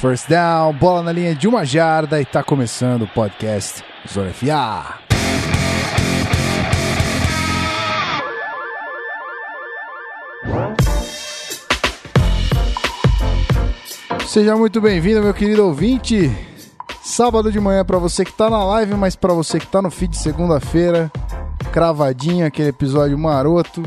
[0.00, 5.00] First down, bola na linha de uma jarda e tá começando o podcast Zona FA.
[14.28, 16.30] Seja muito bem-vindo, meu querido ouvinte.
[17.02, 19.90] Sábado de manhã para você que tá na live, mas para você que tá no
[19.90, 21.10] feed segunda-feira,
[21.72, 23.82] cravadinho aquele episódio maroto.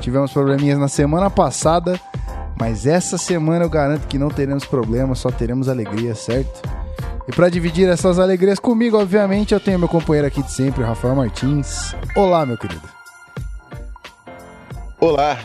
[0.00, 2.00] Tivemos probleminhas na semana passada,
[2.60, 6.62] mas essa semana eu garanto que não teremos problemas, só teremos alegria, certo?
[7.28, 11.14] E para dividir essas alegrias comigo, obviamente, eu tenho meu companheiro aqui de sempre, Rafael
[11.14, 11.94] Martins.
[12.16, 12.88] Olá, meu querido.
[14.98, 15.38] Olá,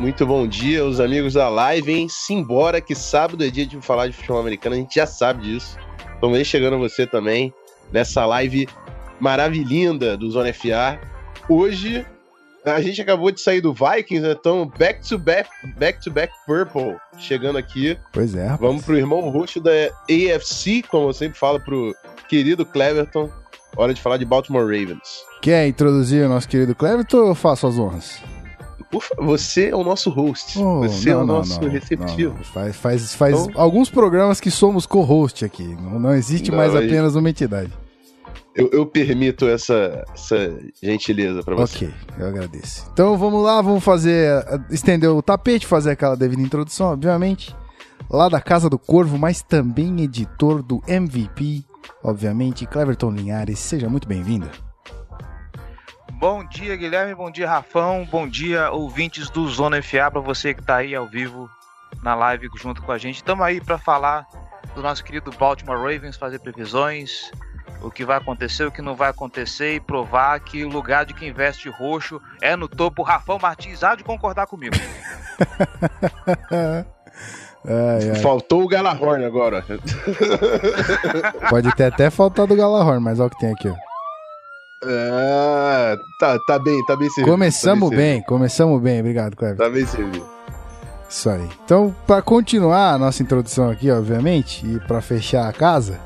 [0.00, 2.08] muito bom dia, os amigos da live, hein?
[2.08, 5.76] Simbora que sábado é dia de falar de futebol americano, a gente já sabe disso.
[6.14, 7.52] Estamos aí chegando você também
[7.92, 8.68] nessa live
[9.20, 10.98] maravilhinda do Zona FA.
[11.48, 12.04] Hoje
[12.64, 14.26] a gente acabou de sair do Vikings?
[14.26, 17.98] Então, back to back, back to back Purple chegando aqui.
[18.12, 18.46] Pois é.
[18.46, 18.60] Rapaz.
[18.60, 19.70] Vamos pro irmão roxo da
[20.08, 21.94] AFC, como eu sempre falo pro
[22.28, 23.30] querido Cleverton.
[23.76, 25.24] Hora de falar de Baltimore Ravens.
[25.40, 28.20] Quer introduzir o nosso querido Cleverton ou eu faço as honras?
[28.92, 30.58] Ufa, você é o nosso host.
[30.58, 32.36] Oh, você não, é o não, nosso não, receptivo.
[32.44, 33.60] Faz, faz, faz então...
[33.60, 35.64] alguns programas que somos co-host aqui.
[35.64, 37.72] Não, não existe mais apenas uma entidade.
[38.54, 41.86] Eu, eu, permito essa, essa gentileza para você.
[41.86, 42.86] Ok, eu agradeço.
[42.92, 44.44] Então vamos lá, vamos fazer.
[44.70, 47.56] Estender o tapete, fazer aquela devida introdução, obviamente.
[48.10, 51.64] Lá da Casa do Corvo, mas também editor do MVP,
[52.04, 53.58] obviamente, Cleverton Linhares.
[53.58, 54.50] Seja muito bem-vindo.
[56.12, 57.14] Bom dia, Guilherme.
[57.14, 58.06] Bom dia, Rafão.
[58.10, 61.48] Bom dia, ouvintes do Zona FA, para você que está aí ao vivo
[62.02, 63.16] na live junto com a gente.
[63.16, 64.26] Estamos aí para falar
[64.74, 67.30] do nosso querido Baltimore Ravens, fazer previsões,
[67.82, 71.14] o que vai acontecer, o que não vai acontecer e provar que o lugar de
[71.14, 73.02] quem veste roxo é no topo.
[73.02, 74.76] Rafão Martins há de concordar comigo.
[77.64, 78.14] Ai, ai.
[78.16, 79.64] Faltou o Galahorn agora.
[81.48, 83.68] Pode ter até faltado o Galahorn, mas olha o que tem aqui.
[83.68, 83.74] Ó.
[84.84, 87.30] Ah, tá, tá bem, tá bem servido.
[87.30, 88.98] Começamos tá bem, bem começamos bem.
[88.98, 89.56] Obrigado, Cleber.
[89.56, 90.26] Tá bem servido.
[91.08, 91.48] Isso aí.
[91.64, 96.00] Então, para continuar a nossa introdução aqui, obviamente, e para fechar a casa,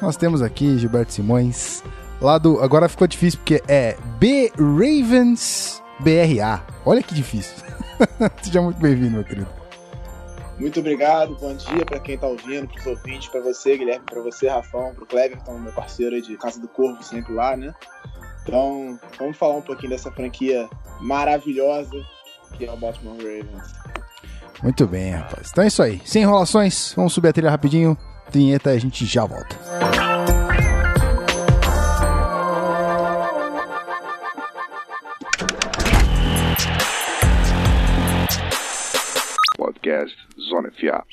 [0.00, 1.82] nós temos aqui Gilberto Simões,
[2.20, 2.60] lá do.
[2.60, 6.64] Agora ficou difícil porque é B Ravens BRA.
[6.84, 7.56] Olha que difícil.
[8.42, 9.48] Seja muito bem-vindo, meu querido.
[10.58, 14.20] Muito obrigado, bom dia para quem está ouvindo, para os ouvintes, para você, Guilherme, para
[14.20, 17.74] você, Rafão, para o Cleverton, meu parceiro de Casa do Corvo, sempre lá, né?
[18.42, 20.68] Então, vamos falar um pouquinho dessa franquia
[21.00, 21.96] maravilhosa
[22.56, 23.74] que é o Baltimore Ravens.
[24.62, 25.48] Muito bem, rapaz.
[25.50, 26.00] Então é isso aí.
[26.04, 27.96] Sem enrolações, vamos subir a trilha rapidinho.
[28.32, 29.56] Vinheta e a gente já volta.
[39.56, 41.04] Podcast Zona FA.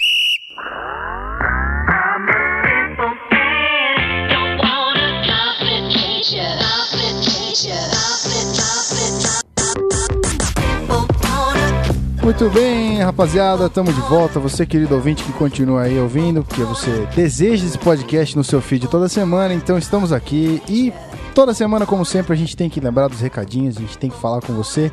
[12.28, 14.38] Muito bem, rapaziada, estamos de volta.
[14.38, 18.90] Você, querido ouvinte que continua aí ouvindo, porque você deseja esse podcast no seu feed
[18.90, 20.92] toda semana, então estamos aqui e
[21.34, 24.18] toda semana, como sempre, a gente tem que lembrar dos recadinhos, a gente tem que
[24.18, 24.92] falar com você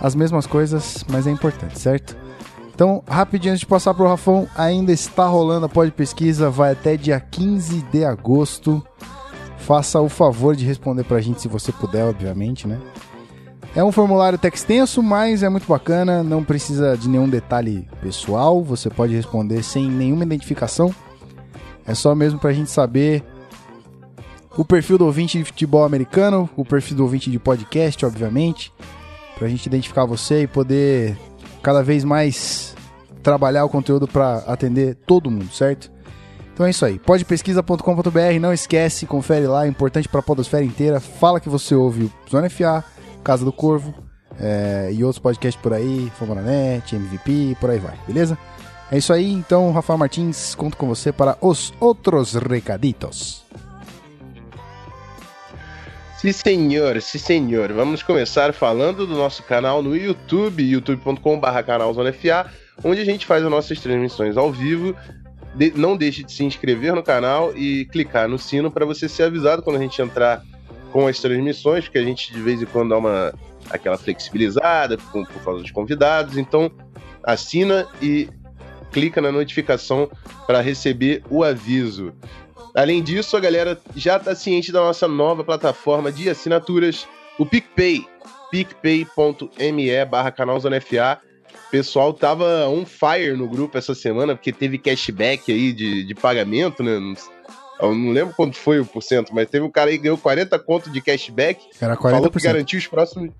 [0.00, 2.16] as mesmas coisas, mas é importante, certo?
[2.72, 6.96] Então, rapidinho antes de passar pro Rafão, ainda está rolando a pod pesquisa, vai até
[6.96, 8.80] dia 15 de agosto.
[9.58, 12.78] Faça o favor de responder pra gente se você puder, obviamente, né?
[13.74, 18.64] É um formulário até extenso, mas é muito bacana, não precisa de nenhum detalhe pessoal,
[18.64, 20.92] você pode responder sem nenhuma identificação.
[21.86, 23.22] É só mesmo pra gente saber
[24.56, 28.72] o perfil do ouvinte de futebol americano, o perfil do ouvinte de podcast, obviamente,
[29.38, 31.16] pra gente identificar você e poder
[31.62, 32.74] cada vez mais
[33.22, 35.90] trabalhar o conteúdo para atender todo mundo, certo?
[36.52, 36.98] Então é isso aí.
[36.98, 41.00] Podpesquisa.com.br, não esquece, confere lá, é importante para a podosfera inteira.
[41.00, 42.84] Fala que você ouve o Zona FA,
[43.22, 43.94] Casa do Corvo
[44.38, 48.38] é, e outros podcasts por aí, Fomonanet, MVP, por aí vai, beleza?
[48.90, 53.44] É isso aí, então, Rafael Martins, conto com você para os outros recaditos.
[56.20, 57.72] Sim, senhor, sim, senhor.
[57.72, 61.46] Vamos começar falando do nosso canal no YouTube, youtube.com.br
[62.84, 64.94] onde a gente faz as nossas transmissões ao vivo.
[65.54, 69.24] De, não deixe de se inscrever no canal e clicar no sino para você ser
[69.24, 70.42] avisado quando a gente entrar
[70.92, 73.34] com as transmissões, porque a gente de vez em quando dá uma
[73.68, 76.36] aquela flexibilizada por, por causa dos convidados.
[76.36, 76.70] Então,
[77.22, 78.28] assina e
[78.90, 80.10] clica na notificação
[80.46, 82.12] para receber o aviso.
[82.74, 87.06] Além disso, a galera já está ciente da nossa nova plataforma de assinaturas,
[87.38, 88.06] o PicPay,
[88.50, 91.20] picpay.me barra canalzonefa.
[91.70, 96.82] pessoal tava on fire no grupo essa semana, porque teve cashback aí de, de pagamento,
[96.82, 96.98] né?
[97.80, 100.58] Eu não lembro quanto foi o porcento, mas teve um cara aí que ganhou 40
[100.58, 101.66] conto de cashback.
[101.80, 102.00] Era 40%.
[102.10, 103.30] Falou que garantiu os próximos.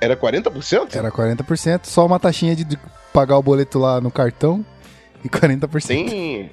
[0.00, 0.94] Era 40%?
[0.94, 2.78] Era 40%, só uma taxinha de, de
[3.12, 4.64] pagar o boleto lá no cartão
[5.24, 5.80] e 40%.
[5.82, 6.50] Sim.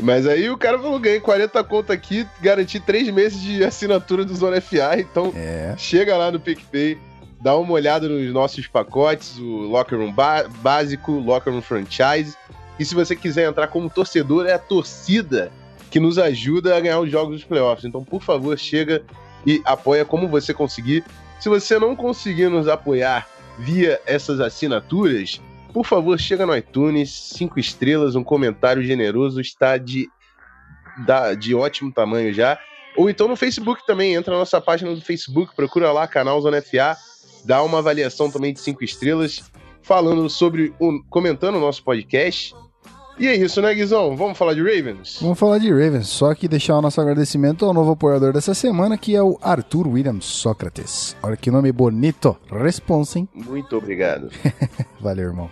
[0.00, 4.34] Mas aí o cara falou: ganhei 40 conto aqui, garanti 3 meses de assinatura do
[4.34, 4.98] Zona FA.
[4.98, 5.74] Então É.
[5.76, 6.98] chega lá no PicPay,
[7.40, 10.14] dá uma olhada nos nossos pacotes, o Locker Room
[10.62, 12.36] básico, Locker Room Franchise.
[12.78, 15.50] E se você quiser entrar como torcedor, é a torcida
[15.90, 17.84] que nos ajuda a ganhar os jogos dos playoffs.
[17.84, 19.04] Então, por favor, chega
[19.46, 21.04] e apoia como você conseguir.
[21.38, 23.28] Se você não conseguir nos apoiar
[23.58, 25.40] via essas assinaturas,
[25.72, 30.08] por favor, chega no iTunes, cinco estrelas, um comentário generoso, está de,
[31.38, 32.58] de ótimo tamanho já.
[32.96, 36.62] Ou então no Facebook também, entra na nossa página do Facebook, procura lá, canal Zona
[36.62, 36.96] FA,
[37.44, 39.50] dá uma avaliação também de cinco estrelas,
[39.82, 42.54] falando sobre, o, comentando o nosso podcast.
[43.18, 44.14] E é isso, né, Guizão?
[44.16, 45.18] Vamos falar de Ravens?
[45.20, 48.98] Vamos falar de Ravens, só que deixar o nosso agradecimento ao novo apoiador dessa semana,
[48.98, 51.16] que é o Arthur William Sócrates.
[51.22, 52.36] Olha que nome bonito.
[52.50, 53.28] Responsem.
[53.34, 54.30] Muito obrigado.
[55.00, 55.50] Valeu, irmão.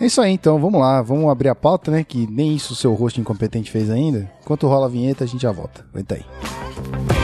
[0.00, 0.58] É isso aí, então.
[0.58, 1.02] Vamos lá.
[1.02, 2.04] Vamos abrir a pauta, né?
[2.04, 4.30] Que nem isso o seu rosto incompetente fez ainda.
[4.42, 5.84] Enquanto rola a vinheta, a gente já volta.
[5.92, 6.24] Aguenta aí.
[6.76, 7.15] I'm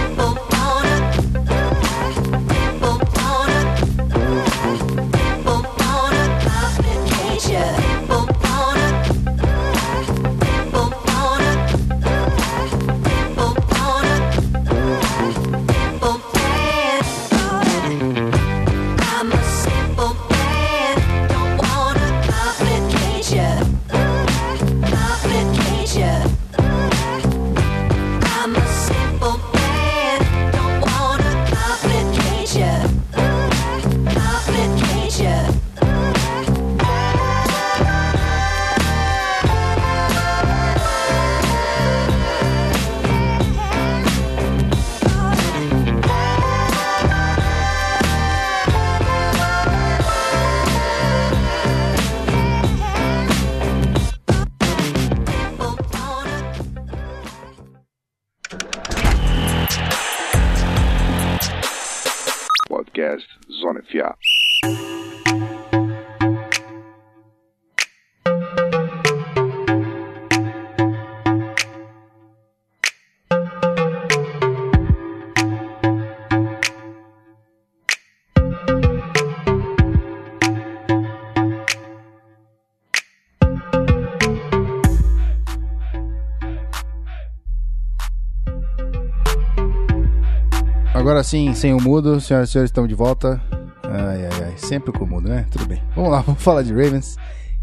[91.22, 93.40] Agora sim, sem o mudo, senhoras e senhores, estamos de volta.
[93.84, 94.54] Ai, ai, ai.
[94.56, 95.46] Sempre com o mudo, né?
[95.52, 95.80] Tudo bem.
[95.94, 97.16] Vamos lá, vamos falar de Ravens,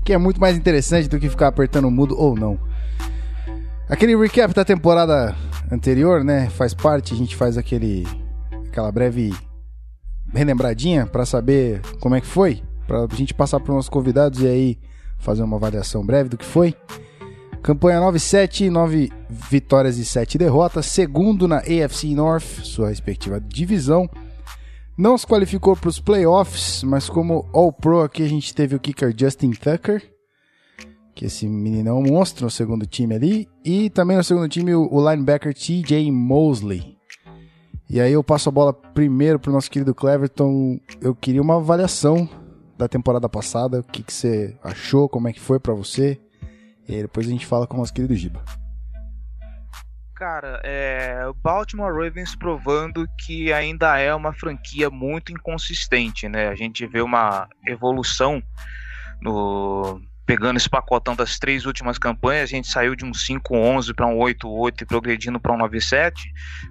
[0.05, 2.57] que é muito mais interessante do que ficar apertando o mudo ou não.
[3.89, 5.35] Aquele recap da temporada
[5.69, 6.49] anterior, né?
[6.49, 8.07] Faz parte, a gente faz aquele
[8.69, 9.33] aquela breve
[10.33, 14.47] relembradinha para saber como é que foi, pra gente passar para os nossos convidados e
[14.47, 14.79] aí
[15.17, 16.73] fazer uma avaliação breve do que foi.
[17.61, 20.85] Campanha 9-7, 9 vitórias e 7 derrotas.
[20.85, 24.09] Segundo na AFC North, sua respectiva divisão.
[24.97, 29.13] Não se qualificou para os playoffs, mas como All-Pro aqui a gente teve o kicker
[29.17, 30.03] Justin Tucker,
[31.15, 33.47] que esse meninão é um monstro no segundo time ali.
[33.63, 36.97] E também no segundo time o, o linebacker TJ Mosley.
[37.89, 40.79] E aí eu passo a bola primeiro para o nosso querido Cleverton.
[41.01, 42.29] Eu queria uma avaliação
[42.77, 43.79] da temporada passada.
[43.79, 46.19] O que, que você achou, como é que foi para você?
[46.89, 48.43] E aí depois a gente fala com o nosso querido Giba.
[50.15, 56.49] Cara, é, o Baltimore Ravens provando que ainda é uma franquia muito inconsistente, né?
[56.49, 58.41] A gente vê uma evolução
[59.21, 64.05] no pegando esse pacotão das três últimas campanhas, a gente saiu de um 5-11 para
[64.05, 66.13] um 8-8 e progredindo para um 9-7,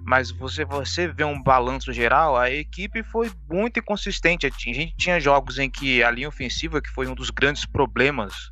[0.05, 4.45] mas você, você vê um balanço geral, a equipe foi muito inconsistente.
[4.45, 8.49] A gente tinha jogos em que a linha ofensiva, que foi um dos grandes problemas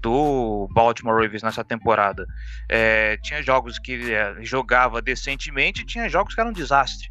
[0.00, 2.26] do Baltimore Ravens nessa temporada.
[2.68, 7.08] É, tinha jogos que é, jogava decentemente, tinha jogos que eram um desastre.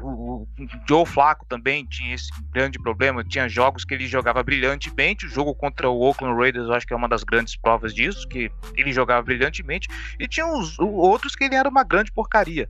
[0.00, 0.48] O, o
[0.88, 3.22] Joe Flaco também tinha esse grande problema.
[3.22, 5.26] Tinha jogos que ele jogava brilhantemente.
[5.26, 8.26] O jogo contra o Oakland Raiders, eu acho que é uma das grandes provas disso,
[8.28, 9.88] que ele jogava brilhantemente.
[10.18, 12.68] E tinha os outros que ele era uma grande porcaria.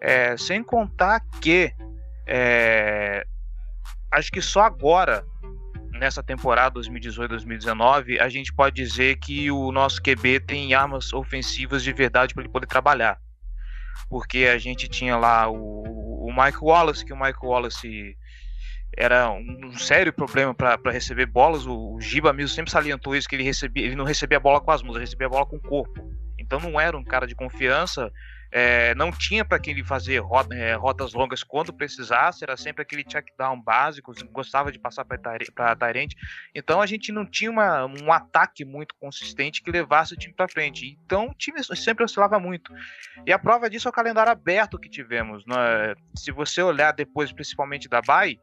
[0.00, 1.74] É, sem contar que
[2.26, 3.26] é,
[4.10, 5.24] acho que só agora
[5.98, 11.92] nessa temporada 2018-2019, a gente pode dizer que o nosso QB tem armas ofensivas de
[11.92, 13.18] verdade para ele poder trabalhar.
[14.08, 18.16] Porque a gente tinha lá o, o Mike Wallace, que o Mike Wallace
[18.96, 21.66] era um, um sério problema para receber bolas.
[21.66, 24.60] O, o Giba mesmo sempre salientou isso que ele recebia, ele não recebia a bola
[24.60, 26.12] com as mãos, ele recebia a bola com o corpo.
[26.38, 28.12] Então não era um cara de confiança,
[28.56, 33.02] é, não tinha para quem fazer rota, é, rotas longas quando precisasse, era sempre aquele
[33.02, 36.12] check down básico, gostava de passar para Tyrant.
[36.54, 40.46] Então a gente não tinha uma, um ataque muito consistente que levasse o time para
[40.46, 40.96] frente.
[41.04, 42.72] Então o time sempre oscilava muito.
[43.26, 45.44] E a prova disso é o calendário aberto que tivemos.
[45.44, 45.56] Né?
[46.14, 48.38] Se você olhar depois, principalmente da Bay,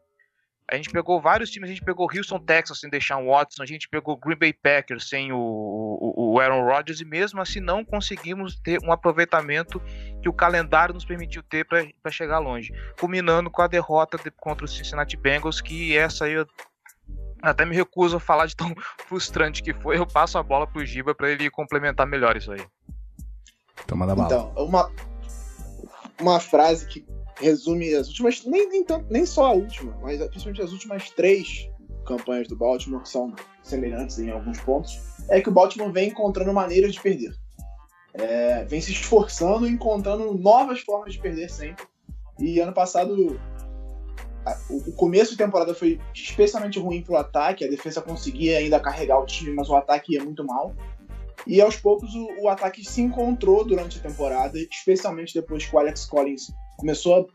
[0.69, 3.65] a gente pegou vários times, a gente pegou Houston, Texas sem deixar o Watson, a
[3.65, 7.83] gente pegou Green Bay Packers sem o, o, o Aaron Rodgers e mesmo assim não
[7.83, 9.81] conseguimos ter um aproveitamento
[10.21, 14.63] que o calendário nos permitiu ter para chegar longe, culminando com a derrota de, contra
[14.63, 16.47] os Cincinnati Bengals, que essa aí eu
[17.41, 18.73] até me recuso a falar de tão
[19.07, 19.97] frustrante que foi.
[19.97, 22.65] Eu passo a bola pro Giba para ele complementar melhor isso aí.
[23.87, 24.27] Toma da bala.
[24.27, 24.91] Então, uma,
[26.19, 27.05] uma frase que
[27.41, 31.69] resume as últimas, nem, nem, tanto, nem só a última, mas principalmente as últimas três
[32.05, 33.33] campanhas do Baltimore, que são
[33.63, 37.35] semelhantes em alguns pontos, é que o Baltimore vem encontrando maneiras de perder.
[38.13, 41.85] É, vem se esforçando encontrando novas formas de perder sempre.
[42.39, 43.39] E ano passado,
[44.45, 48.79] a, o, começo de temporada foi especialmente ruim para o ataque, a defesa conseguia ainda
[48.79, 50.75] carregar o time, mas o ataque ia muito mal.
[51.47, 55.79] E aos poucos o, o, ataque se encontrou durante a temporada, especialmente depois que o
[55.79, 57.29] Alex Collins começou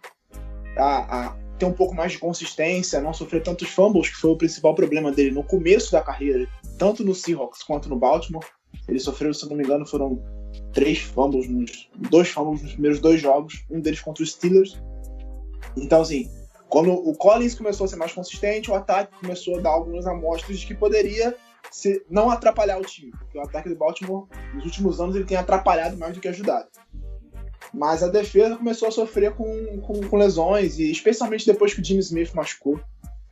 [0.76, 4.36] a, a, ter um pouco mais de consistência, não sofrer tantos fumbles, que foi o
[4.36, 6.46] principal problema dele no começo da carreira,
[6.78, 8.44] tanto no Seahawks quanto no Baltimore.
[8.86, 10.22] Ele sofreu, se não me engano, foram
[10.72, 14.78] três fumbles, nos, dois fumbles nos primeiros dois jogos, um deles contra os Steelers.
[15.76, 16.28] Então, assim,
[16.68, 20.58] quando o Collins começou a ser mais consistente, o ataque começou a dar algumas amostras
[20.58, 21.34] de que poderia
[21.70, 25.36] se, não atrapalhar o time, porque o ataque do Baltimore, nos últimos anos, ele tem
[25.36, 26.68] atrapalhado mais do que ajudado.
[27.76, 31.84] Mas a defesa começou a sofrer com, com, com lesões, e especialmente depois que o
[31.84, 32.80] Jimmy Smith machucou,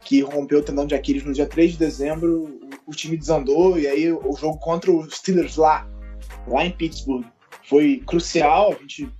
[0.00, 3.78] que rompeu o tendão de Aquiles no dia 3 de dezembro, o, o time desandou,
[3.78, 5.88] e aí o jogo contra os Steelers lá,
[6.46, 7.24] lá em Pittsburgh,
[7.66, 8.72] foi crucial.
[8.72, 9.10] A gente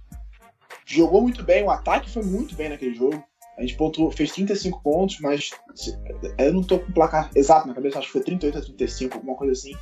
[0.85, 3.25] jogou muito bem, o ataque foi muito bem naquele jogo.
[3.57, 5.53] A gente pontuou, fez 35 pontos, mas
[6.37, 9.15] eu não tô com o placar exato na cabeça, acho que foi 38 a 35,
[9.15, 9.73] alguma coisa assim.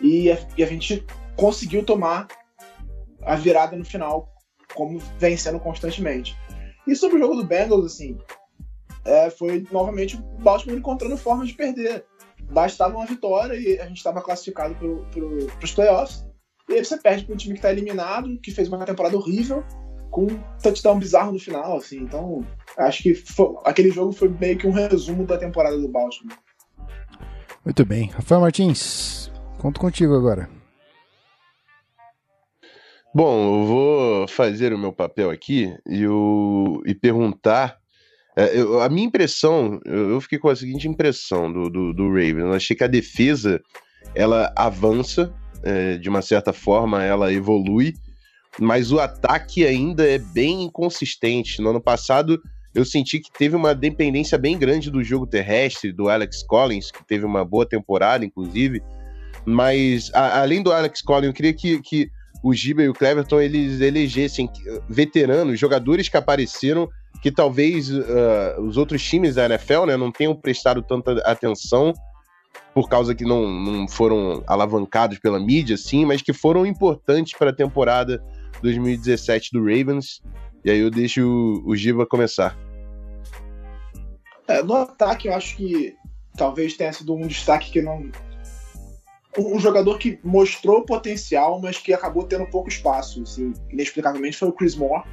[0.00, 2.26] E a, e a gente conseguiu tomar
[3.22, 4.31] a virada no final
[4.74, 6.36] como vencendo constantemente.
[6.86, 8.18] E sobre o jogo do Bengals, assim,
[9.04, 12.04] é, foi novamente o Baltimore encontrando formas de perder.
[12.50, 16.26] Bastava uma vitória e a gente estava classificado para os playoffs.
[16.68, 19.64] E aí você perde para um time que está eliminado, que fez uma temporada horrível,
[20.10, 21.98] com um touchdown bizarro no final, assim.
[21.98, 26.36] Então, acho que foi, aquele jogo foi meio que um resumo da temporada do Baltimore.
[27.64, 28.06] Muito bem.
[28.10, 30.61] Rafael Martins, conto contigo agora.
[33.14, 37.76] Bom, eu vou fazer o meu papel aqui e, o, e perguntar.
[38.34, 42.08] É, eu, a minha impressão, eu, eu, fiquei com a seguinte impressão do, do, do
[42.08, 42.38] Raven.
[42.38, 43.60] Eu achei que a defesa
[44.14, 45.30] ela avança,
[45.62, 47.92] é, de uma certa forma, ela evolui,
[48.58, 51.60] mas o ataque ainda é bem inconsistente.
[51.60, 52.40] No ano passado,
[52.74, 57.06] eu senti que teve uma dependência bem grande do jogo terrestre, do Alex Collins, que
[57.06, 58.82] teve uma boa temporada, inclusive.
[59.44, 62.10] Mas, a, além do Alex Collins, eu queria que, que
[62.42, 64.50] o Giba e o Cleverton eles elegessem
[64.88, 66.88] veteranos, jogadores que apareceram
[67.20, 71.92] que talvez uh, os outros times da NFL né, não tenham prestado tanta atenção
[72.74, 77.50] por causa que não, não foram alavancados pela mídia, sim, mas que foram importantes para
[77.50, 78.22] a temporada
[78.62, 80.22] 2017 do Ravens.
[80.64, 82.56] E aí eu deixo o, o Giba começar.
[84.48, 85.94] É, no ataque, eu acho que
[86.36, 88.10] talvez tenha sido um destaque que não,
[89.38, 94.52] um jogador que mostrou potencial, mas que acabou tendo pouco espaço, assim, inexplicavelmente, foi o
[94.52, 95.04] Chris Moore.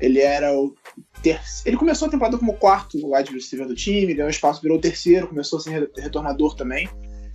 [0.00, 0.74] Ele era o
[1.22, 1.70] terceiro.
[1.70, 5.28] Ele começou a temporada como quarto wide receiver do time, ganhou espaço, virou o terceiro,
[5.28, 6.88] começou a ser retornador também.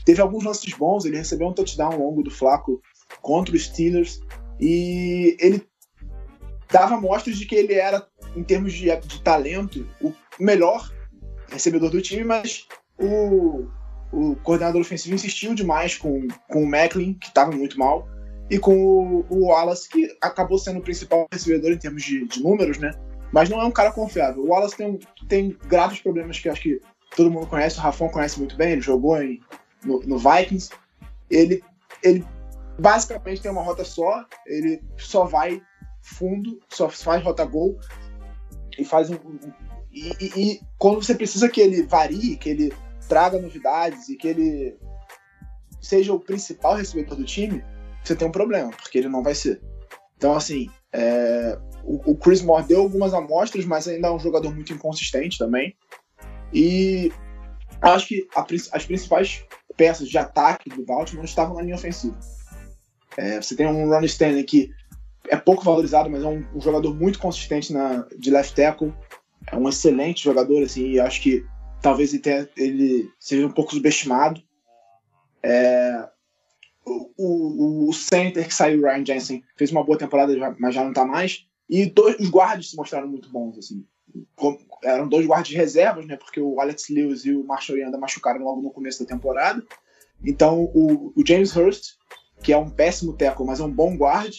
[0.06, 2.82] Teve alguns lances bons, ele recebeu um touchdown longo do Flaco
[3.22, 4.22] contra os Steelers.
[4.60, 5.66] E ele
[6.70, 8.06] dava mostras de que ele era,
[8.36, 10.92] em termos de, de talento, o melhor
[11.50, 12.68] recebedor do time, mas
[13.00, 13.68] o,
[14.12, 18.08] o coordenador ofensivo insistiu demais com, com o Macklin, que estava muito mal,
[18.50, 22.42] e com o, o, Wallace, que acabou sendo o principal recebedor em termos de, de,
[22.42, 22.92] números, né?
[23.32, 24.44] Mas não é um cara confiável.
[24.44, 26.82] O Wallace tem, tem graves problemas que acho que
[27.16, 29.40] todo mundo conhece, o Rafão conhece muito bem, ele jogou em,
[29.86, 30.72] no, no Vikings.
[31.30, 31.64] Ele,
[32.02, 32.26] ele
[32.80, 35.62] basicamente tem uma rota só, ele só vai
[36.02, 37.80] fundo, só faz rota gol
[38.78, 39.18] e faz um.
[39.92, 42.74] E, e, e quando você precisa que ele varie, que ele
[43.10, 44.78] traga novidades e que ele
[45.82, 47.64] seja o principal recebedor do time,
[48.04, 49.62] você tem um problema, porque ele não vai ser.
[50.16, 54.54] Então, assim, é, o, o, Chris Moore deu algumas amostras, mas ainda é um jogador
[54.54, 55.76] muito inconsistente também.
[56.54, 57.12] E
[57.82, 59.44] acho que a as principais
[59.76, 62.18] peças de ataque do Baltimore estavam na linha ofensiva.
[63.18, 64.72] É, você tem um Ronnie Stanley que
[65.30, 68.94] é pouco valorizado, mas é um, um jogador muito consistente na, de left tackle.
[69.48, 71.46] É um excelente jogador, assim, e acho que
[71.82, 74.42] talvez ele, tenha- ele seja um pouco subestimado.
[75.44, 76.10] É,
[76.86, 80.94] o, o, o center que saiu, Ryan Jensen, fez uma boa temporada, mas já não
[80.94, 81.46] tá mais.
[81.70, 83.86] E dois, os guardas se mostraram muito bons, assim.
[84.84, 86.18] Eram dois guardas reservas, né?
[86.18, 89.64] Porque o Alex Lewis e o Marshall Yanda machucaram logo no começo da temporada.
[90.26, 91.94] Então, o, o James Hurst,
[92.42, 94.34] que é um péssimo tackle, mas é um bom guard,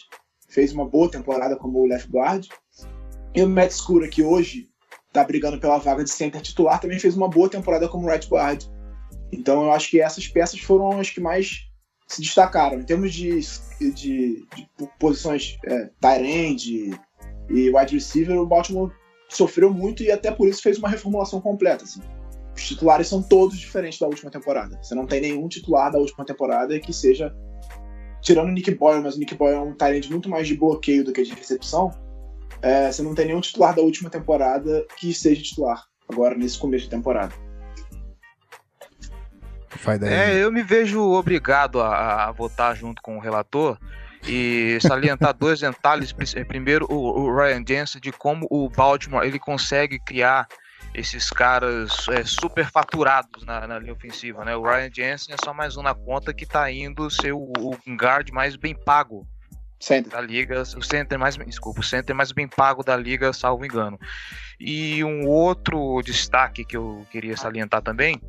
[0.49, 2.47] fez uma boa temporada como left guard.
[3.35, 4.69] E o Matt Scura, que hoje
[5.13, 8.65] tá brigando pela vaga de center titular, também fez uma boa temporada como right guard.
[9.33, 11.69] Então, eu acho que essas peças foram as que mais
[12.07, 12.81] se destacaram.
[12.81, 13.41] Em termos de,
[13.81, 15.91] de, de posições é,
[17.49, 18.93] e wide receiver, o Baltimore
[19.29, 21.85] sofreu muito e até por isso fez uma reformulação completa.
[21.85, 22.01] Assim.
[22.55, 24.79] Os titulares são todos diferentes da última temporada.
[24.83, 27.35] Você não tem nenhum titular da última temporada que seja.
[28.21, 31.03] Tirando o Nick Boyle, mas o Nick Boyle é um talent muito mais de bloqueio
[31.03, 31.91] do que de recepção.
[32.63, 36.85] É, você não tem nenhum titular da última temporada que seja titular agora nesse começo
[36.85, 37.33] de temporada.
[39.83, 40.13] Vai daí.
[40.13, 43.79] É, eu me vejo obrigado a, a votar junto com o relator
[44.27, 46.13] e salientar dois detalhes.
[46.13, 50.47] Pri- Primeiro, o, o Ryan Jensen, de como o Baltimore ele consegue criar
[50.93, 54.57] esses caras é, super faturados na, na linha ofensiva, né?
[54.57, 57.77] O Ryan Jensen é só mais um na conta que tá indo ser o, o
[57.97, 59.25] guard mais bem pago
[59.81, 60.13] Center.
[60.13, 63.99] da liga, o center mais, desculpa, o center mais bem pago da liga, salvo engano.
[64.61, 68.21] E um outro destaque que eu queria salientar também,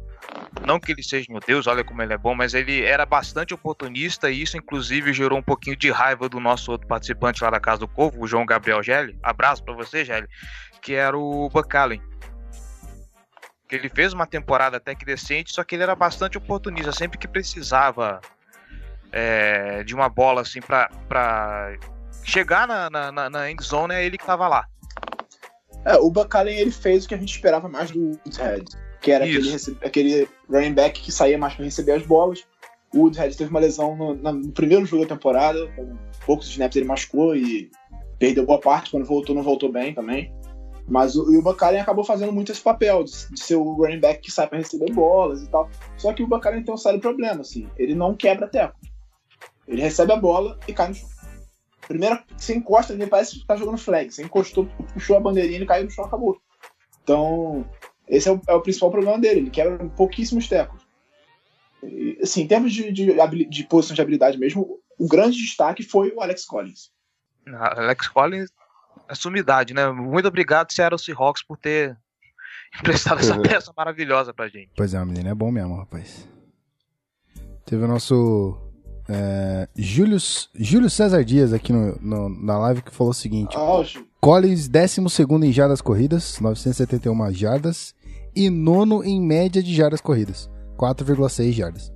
[0.66, 3.54] não que ele seja, meu Deus, olha como ele é bom, mas ele era bastante
[3.54, 7.60] oportunista e isso inclusive gerou um pouquinho de raiva do nosso outro participante lá da
[7.60, 9.18] Casa do Corvo, o João Gabriel Gelli.
[9.22, 10.28] Abraço pra você, Gelli,
[10.82, 11.50] que era o.
[13.68, 17.18] Que ele fez uma temporada até que decente, só que ele era bastante oportunista, sempre
[17.18, 18.22] que precisava
[19.12, 21.76] é, de uma bola assim pra, pra
[22.24, 24.66] chegar na, na, na, end zone, é ele que tava lá.
[25.86, 28.66] É, o Bacallen ele fez o que a gente esperava mais do Woodshead,
[29.02, 29.78] que era aquele, Isso.
[29.84, 32.46] aquele running back que saía mais para receber as bolas.
[32.94, 36.86] O Woodshead teve uma lesão no, no primeiro jogo da temporada, com poucos snaps ele
[36.86, 37.72] machucou e
[38.20, 40.32] perdeu boa parte, quando voltou não voltou bem também.
[40.88, 44.22] Mas o, o Bacallen acabou fazendo muito esse papel de, de ser o running back
[44.22, 45.70] que sai para receber bolas e tal.
[45.98, 48.76] Só que o Bacallen tem um sério problema, assim, ele não quebra teco.
[49.72, 51.10] Ele recebe a bola e cai no chão.
[51.88, 54.12] Primeiro, você encosta, ele parece que tá jogando flag.
[54.12, 56.40] Você encostou, puxou a bandeirinha, ele caiu no chão, acabou.
[57.02, 57.66] Então,
[58.08, 59.40] esse é o, é o principal problema dele.
[59.40, 60.86] Ele quebra pouquíssimos tecos.
[61.82, 66.12] E, assim, em termos de, de, de posição de habilidade mesmo, o grande destaque foi
[66.12, 66.92] o Alex Collins.
[67.48, 68.50] Alex Collins
[69.08, 69.90] é sumidade, né?
[69.90, 71.98] Muito obrigado, Seattle Seahawks, por ter
[72.78, 74.72] emprestado essa peça maravilhosa pra gente.
[74.76, 76.30] Pois é, o menino é bom mesmo, rapaz.
[77.66, 78.61] Teve o nosso
[79.14, 80.18] é, Júlio,
[80.56, 83.84] Júlio César Dias aqui no, no- na live que falou o seguinte: Ah,
[84.20, 85.02] Collins, 12
[85.46, 87.94] em jardas corridas, 971 jardas,
[88.36, 91.92] e nono em média de jardas corridas, 4,6 jardas.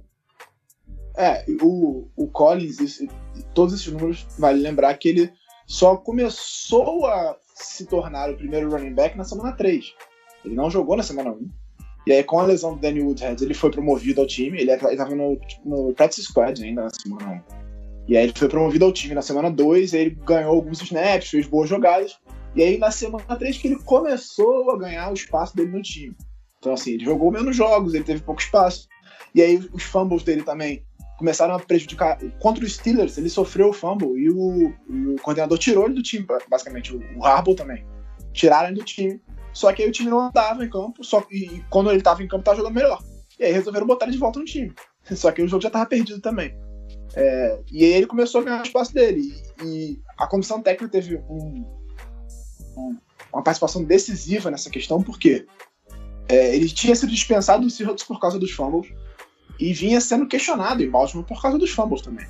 [1.18, 3.08] É, o, o Collins, isso-
[3.54, 5.32] todos esses números, vale lembrar que ele
[5.66, 9.86] só começou a se tornar o primeiro running back na semana 3.
[10.44, 11.50] Ele não jogou na semana 1.
[12.08, 14.62] E aí, com a lesão do Danny Woodhead, ele foi promovido ao time.
[14.62, 17.56] Ele estava no, no practice squad ainda na semana 1.
[18.08, 19.94] E aí, ele foi promovido ao time na semana 2.
[19.94, 22.20] Aí, ele ganhou alguns snaps, fez boas jogadas.
[22.56, 26.16] E aí, na semana 3, que ele começou a ganhar o espaço dele no time.
[26.60, 28.88] Então, assim, ele jogou menos jogos, ele teve pouco espaço.
[29.34, 30.86] E aí, os fumbles dele também
[31.18, 32.20] começaram a prejudicar.
[32.40, 36.04] Contra os Steelers, ele sofreu o fumble e o, e o coordenador tirou ele do
[36.04, 36.96] time, basicamente.
[36.96, 37.86] O, o Harbaugh também.
[38.34, 39.20] Tiraram ele do time.
[39.56, 42.28] Só que aí o time não andava em campo, só e, quando ele tava em
[42.28, 43.02] campo, tava jogando melhor.
[43.40, 44.74] E aí resolveram botar ele de volta no time.
[45.16, 46.54] Só que o jogo já tava perdido também.
[47.16, 49.22] É, e aí ele começou a ganhar o espaço dele.
[49.62, 51.66] E, e a comissão técnica teve um-
[52.78, 52.98] um-
[53.32, 55.46] uma participação decisiva nessa questão, porque
[56.28, 58.92] é, ele tinha sido dispensado do Seahawks por causa dos fumbles
[59.58, 62.28] e vinha sendo questionado em Baltimore por causa dos fumbles também.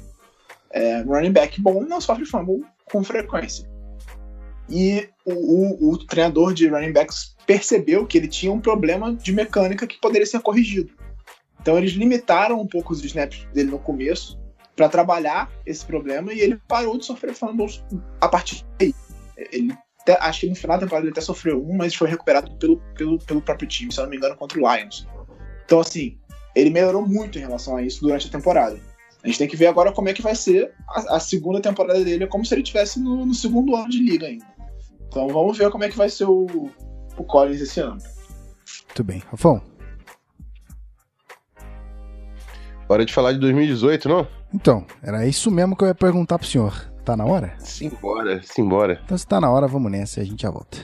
[0.69, 3.67] É, running back bom não sofre fumble com frequência.
[4.69, 9.31] E o, o- o treinador de running backs percebeu que ele tinha um problema de
[9.31, 10.91] mecânica que poderia ser corrigido.
[11.61, 14.39] Então eles limitaram um pouco os snaps dele no começo
[14.75, 17.83] para trabalhar esse problema e ele parou de sofrer fumbles
[18.19, 18.93] a partir daí.
[19.51, 22.51] Ele até- acho que no final da temporada ele até sofreu um, mas foi recuperado
[22.57, 25.07] pelo, pelo, pelo próprio time, se eu não me engano, contra o Lions.
[25.65, 26.17] Então, assim,
[26.55, 28.79] ele melhorou muito em relação a isso durante a temporada.
[29.23, 32.03] A gente tem que ver agora como é que vai ser a, a segunda temporada
[32.03, 34.45] dele, como se ele estivesse no, no segundo ano de liga ainda.
[35.07, 36.69] Então vamos ver como é que vai ser o,
[37.17, 37.97] o Collins esse ano.
[38.87, 39.21] Muito bem.
[39.31, 39.61] Rafão,
[42.87, 44.27] Hora de falar de 2018, não?
[44.53, 46.71] então, era isso mesmo que eu ia perguntar pro senhor.
[47.03, 47.55] Tá na hora?
[47.59, 49.01] Simbora, simbora.
[49.03, 50.77] Então se tá na hora, vamos nessa e a gente já volta.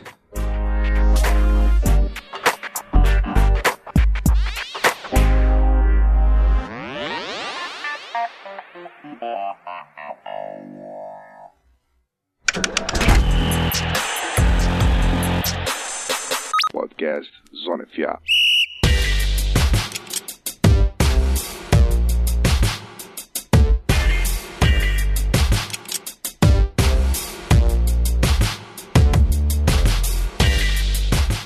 [17.02, 17.32] Podcast
[17.66, 18.20] Zona FA.
[18.20, 18.92] Uhum.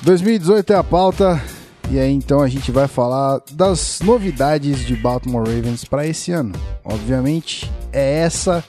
[0.04, 1.42] 2018 é a pauta.
[1.90, 6.52] E aí então a gente vai falar das novidades de Baltimore Ravens para esse ano.
[6.84, 8.62] Obviamente, é essa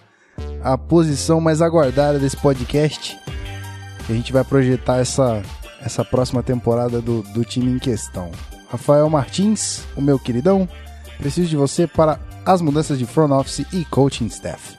[0.63, 3.17] a posição mais aguardada desse podcast.
[4.09, 5.43] A gente vai projetar essa,
[5.81, 8.31] essa próxima temporada do, do time em questão.
[8.69, 10.67] Rafael Martins, o meu queridão,
[11.17, 14.77] preciso de você para as mudanças de front office e coaching staff.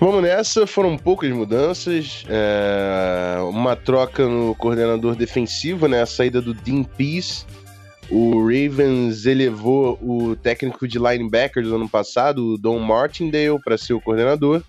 [0.00, 2.24] Vamos nessa, foram poucas mudanças.
[2.28, 6.02] é, uma troca no coordenador defensivo, né?
[6.02, 7.44] A saída do Dean Pease.
[8.10, 13.94] O Ravens elevou o técnico de linebackers do ano passado, o Don Martindale, para ser
[13.94, 14.62] o coordenador.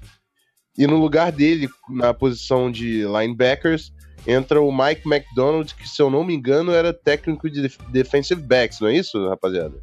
[0.78, 3.92] E no lugar dele, na posição de linebackers,
[4.28, 8.42] entra o Mike McDonald, que, se eu não me engano, era técnico de def- defensive
[8.42, 9.76] backs, não é isso, rapaziada?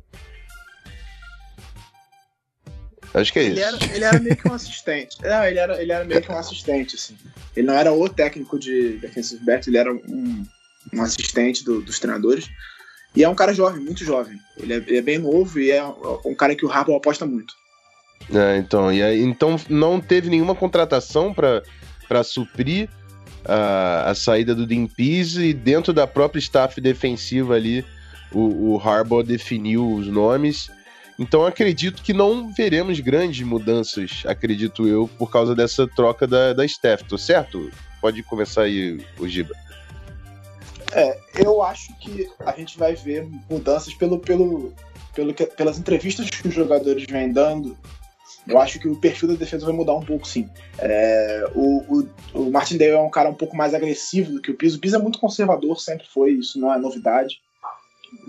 [3.14, 3.62] Acho que é Ele isso.
[3.85, 5.16] era, ele era meio que um assistente.
[5.22, 7.14] Não, ele era, ele era meio que um assistente, assim.
[7.55, 10.42] Ele não era o técnico de defensive back, ele era um,
[10.94, 12.48] um assistente do- dos treinadores.
[13.14, 14.38] E é um cara jovem, muito jovem.
[14.57, 15.85] Ele é, ele é bem novo e é
[16.24, 17.52] um cara que o Harbaugh aposta muito.
[18.33, 22.88] É, então, e aí, então não teve nenhuma contratação para suprir
[23.44, 27.85] a, a saída do Pease e dentro da própria staff defensiva ali
[28.35, 30.70] o, o Harbaugh definiu os nomes.
[31.18, 36.64] Então acredito que não veremos grandes mudanças, acredito eu, por causa dessa troca da, da
[36.64, 37.70] staff, tô certo?
[38.00, 39.55] Pode começar aí, o Giba.
[40.92, 44.72] É, eu acho que a gente vai ver mudanças pelo, pelo,
[45.14, 47.76] pelo pelas entrevistas que os jogadores vêm dando.
[48.46, 50.48] Eu acho que o perfil da defesa vai mudar um pouco, sim.
[50.78, 54.78] É, o, o, o é um cara um pouco mais agressivo do que o Piso.
[54.78, 57.40] O Piso é muito conservador, sempre foi, isso não é novidade.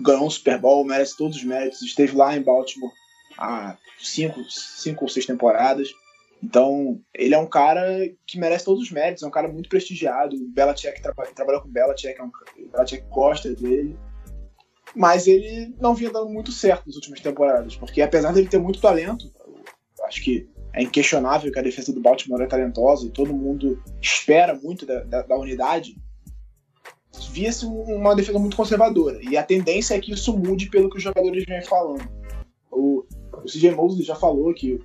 [0.00, 1.82] Ganhou um Super Bowl, merece todos os méritos.
[1.82, 2.92] Esteve lá em Baltimore
[3.36, 5.88] há cinco, cinco ou seis temporadas.
[6.42, 7.82] Então, ele é um cara
[8.26, 10.36] que merece todos os méritos, é um cara muito prestigiado.
[10.36, 13.96] O Belichick traba trabalhou com o Belichick, é um, o Belichick gosta dele.
[14.94, 18.80] Mas ele não vinha dando muito certo nas últimas temporadas, porque apesar dele ter muito
[18.80, 19.32] talento,
[20.14, 24.54] acho que é inquestionável que a defesa do Baltimore é talentosa e todo mundo espera
[24.54, 25.96] muito da, da, da unidade,
[27.30, 29.18] via-se um- uma defesa muito conservadora.
[29.22, 32.08] E a tendência é que isso mude pelo que os jogadores vêm falando.
[32.70, 34.80] O, o CJ Mosley já falou que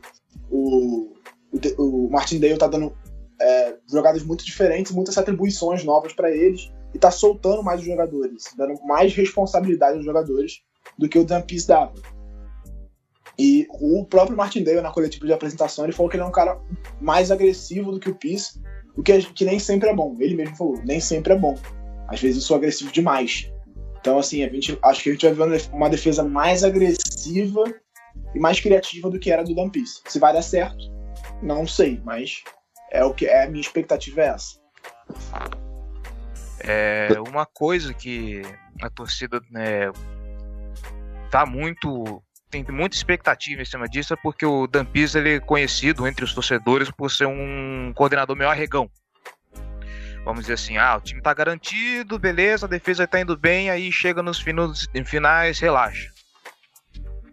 [0.49, 1.13] o,
[1.51, 2.95] o, o Martindale tá dando
[3.41, 8.43] é, jogadas muito diferentes, muitas atribuições novas para eles e tá soltando mais os jogadores,
[8.55, 10.61] dando mais responsabilidade aos jogadores
[10.97, 11.93] do que o Dan Pease dava.
[13.41, 16.60] E o próprio Martindale, na coletiva de apresentação, ele falou que ele é um cara
[16.99, 18.62] mais agressivo do que o Pease,
[18.97, 20.13] o que, que nem sempre é bom.
[20.19, 21.58] Ele mesmo falou, nem sempre é bom.
[22.10, 23.49] Às vezes eu sou agressivo demais.
[24.02, 26.65] Então, assim, a gente, acho que a gente vai ver uma def- uma defesa mais
[26.65, 27.63] agressiva
[28.36, 30.02] e mais criativa do que era do Dan Pease.
[30.06, 30.91] Se vai dar certo,
[31.41, 32.43] não sei, mas
[32.91, 34.60] é o que é a minha expectativa é essa.
[36.62, 38.41] É uma coisa que
[38.82, 39.91] a torcida né,
[41.32, 45.39] tá muito tem muita expectativa em cima disso é porque o Dan Pisa, ele é
[45.39, 48.89] conhecido entre os torcedores por ser um coordenador meio arregão.
[50.25, 53.91] Vamos dizer assim, ah, o time tá garantido, beleza, a defesa tá indo bem, aí
[53.91, 54.43] chega nos
[55.05, 56.09] finais, relaxa.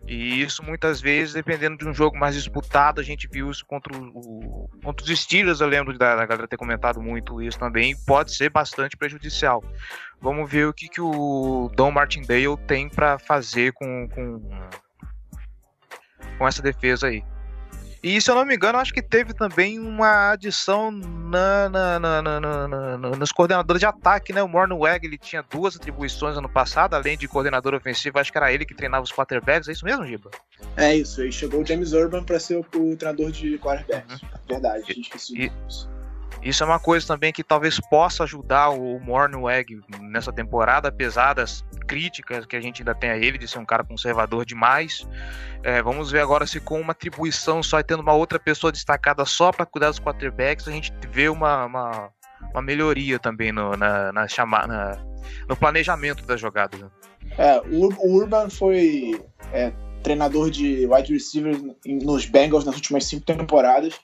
[0.07, 3.93] E isso muitas vezes, dependendo de um jogo mais disputado, a gente viu isso contra,
[3.97, 8.35] o, contra os Steelers, eu lembro da, da galera ter comentado muito isso também, pode
[8.35, 9.65] ser bastante prejudicial.
[10.21, 14.41] Vamos ver o que, que o Don Martindale tem para fazer com, com,
[16.37, 17.23] com essa defesa aí.
[18.03, 22.23] E se eu não me engano, acho que teve também uma adição na, na- na-
[22.23, 24.41] na- nos coordenadores de ataque, né?
[24.43, 28.53] O Mornweg, ele tinha duas atribuições ano passado, além de coordenador ofensivo, acho que era
[28.53, 30.31] ele que treinava os quarterbacks, é isso mesmo, Giba?
[30.77, 34.21] É isso, aí chegou o James Urban para ser o, o treinador de quarterbacks.
[34.49, 35.91] Verdade, a gente esqueci E- disso.
[36.49, 41.65] Isso é uma coisa também que talvez possa ajudar o Mornweg nessa temporada, apesar das
[41.89, 45.07] críticas que a gente ainda tem a ele de ser um cara conservador demais.
[45.65, 49.25] É, vamos ver agora se com uma atribuição só e tendo uma outra pessoa destacada
[49.25, 52.11] só para cuidar dos quarterbacks, a gente vê uma, uma,
[52.53, 54.99] uma melhoria também no, na, na chama, na-
[55.49, 56.79] no planejamento das jogadas.
[56.81, 56.89] né?
[57.39, 59.21] É, o, Ur- o Urban foi
[59.53, 59.73] é,
[60.05, 63.99] treinador de wide receivers nos Bengals nas últimas cinco temporadas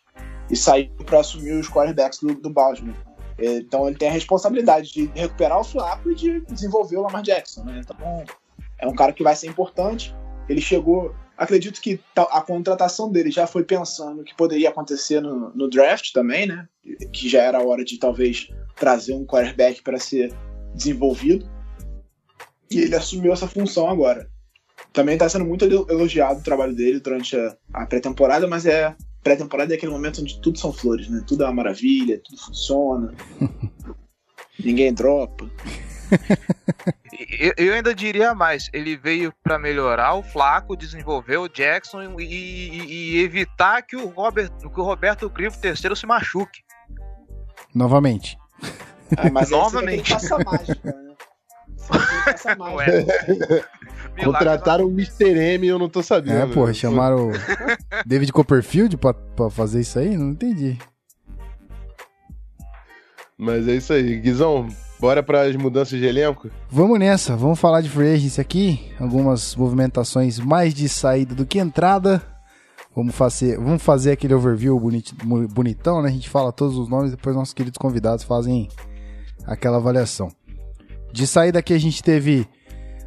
[0.53, 2.95] e saiu para assumir os quarterbacks do, do Baltimore.
[3.39, 7.23] É, Então ele tem a responsabilidade de recuperar o Flaco e de desenvolver o Lamar
[7.23, 7.65] Jackson.
[7.65, 7.81] Né?
[7.83, 8.25] Então
[8.79, 10.15] é um cara que vai ser importante.
[10.49, 11.15] Ele chegou.
[11.35, 16.47] Acredito que a contratação dele já foi pensando que poderia acontecer no, no draft também,
[16.47, 16.69] né?
[17.13, 20.33] Que já era a hora de talvez trazer um quarterback para ser
[20.75, 21.51] desenvolvido.
[22.71, 24.29] E ele assumiu essa função agora.
[24.93, 28.95] Também está sendo muito elo- elogiado o trabalho dele durante a, a pré-temporada, mas é
[29.23, 31.23] pré-temporada é aquele momento onde tudo são flores, né?
[31.27, 33.15] Tudo é uma maravilha, tudo funciona.
[34.59, 35.51] ninguém dropa.
[37.39, 42.25] Eu, eu ainda diria mais, ele veio para melhorar o Flaco, desenvolver o Jackson e,
[42.25, 46.61] e- e evitar que o, Robert, que o Roberto Griffo III se machuque.
[47.75, 48.37] Novamente.
[49.17, 50.03] Ah, mas aí você Novamente.
[50.05, 51.12] que passar mágica, né?
[54.17, 54.25] É?
[54.25, 55.31] Contrataram o Mr.
[55.39, 56.37] M e eu não tô sabendo.
[56.37, 57.33] É, porra, Pô, chamaram o
[58.07, 60.17] David Copperfield pra, pra fazer isso aí?
[60.17, 60.79] Não entendi.
[63.39, 64.19] Mas é isso aí.
[64.21, 64.69] Guizão,
[65.01, 66.51] bora pras mudanças de elenco?
[66.71, 68.93] Vamos nessa, vamos falar de free agency aqui.
[69.01, 72.23] Algumas movimentações mais de saída do que entrada.
[72.95, 75.15] Vamos fazer, vamos fazer aquele overview bonit-
[75.51, 76.11] bonitão, né?
[76.11, 78.69] A gente fala todos os nomes, depois nossos queridos convidados fazem
[79.47, 80.31] aquela avaliação.
[81.13, 82.49] De saída aqui a gente teve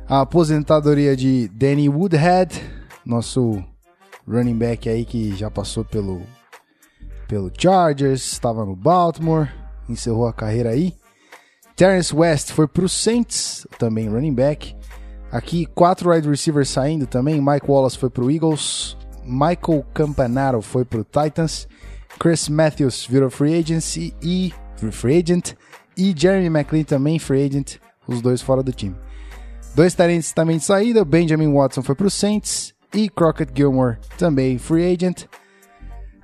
[0.08, 2.62] a aposentadoria de Danny Woodhead,
[3.04, 3.64] nosso
[4.28, 6.22] running back aí que já passou pelo,
[7.28, 9.50] pelo Chargers, estava no Baltimore,
[9.90, 10.94] encerrou a carreira aí.
[11.76, 14.76] Terrence West foi pro Saints, também running back.
[15.32, 17.42] Aqui, quatro wide receivers saindo também.
[17.42, 18.96] Mike Wallace foi pro Eagles.
[19.26, 21.68] Michael Campanaro foi pro Titans.
[22.18, 24.54] Chris Matthews virou free agency e
[24.92, 25.54] free agent.
[25.98, 27.80] E Jeremy McLean também free agent.
[28.08, 28.96] Os dois fora do time.
[29.76, 31.04] Dois talentos também de saída.
[31.04, 32.74] Benjamin Watson foi pro Saints.
[32.94, 35.26] E Crockett Gilmore também free agent.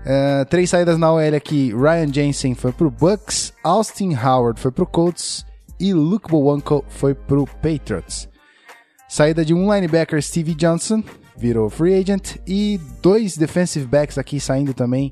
[0.02, 1.74] Uh, três saídas na OL aqui.
[1.74, 5.46] Ryan Jensen foi pro Bucks, Austin Howard foi pro Colts
[5.80, 8.28] e Luke Bowanko foi pro Patriots.
[9.08, 11.04] Saída de um linebacker, Stevie Johnson,
[11.38, 12.38] virou free agent.
[12.48, 15.12] E dois defensive backs aqui saindo também.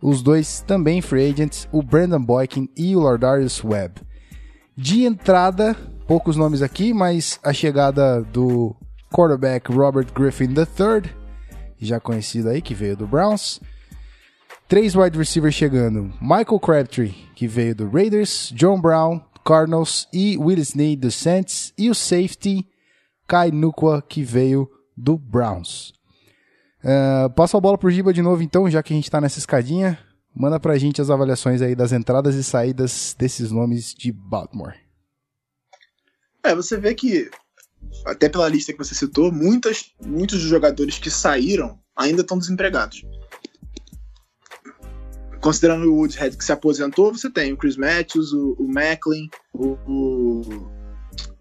[0.00, 4.00] Os dois também free agents, o Brandon Boykin e o Lordarius Webb.
[4.76, 8.74] De entrada, poucos nomes aqui, mas a chegada do
[9.12, 11.10] quarterback Robert Griffin III,
[11.78, 13.60] já conhecido aí, que veio do Browns.
[14.68, 20.58] Três wide receivers chegando: Michael Crabtree, que veio do Raiders, John Brown, Cardinals e Will
[20.58, 22.66] Snead do Saints, e o safety
[23.26, 25.92] Kai Nukwa, que veio do Browns.
[26.82, 29.38] Uh, passo a bola pro Giba de novo, então, já que a gente tá nessa
[29.38, 29.98] escadinha.
[30.36, 34.83] Manda pra gente as avaliações aí das entradas e saídas desses nomes de Baltimore.
[36.44, 37.30] É, você vê que,
[38.04, 43.02] até pela lista que você citou, muitas, muitos dos jogadores que saíram ainda estão desempregados.
[45.40, 49.78] Considerando o Woodhead que se aposentou, você tem o Chris Matthews, o, o Macklin, o,
[49.86, 50.70] o,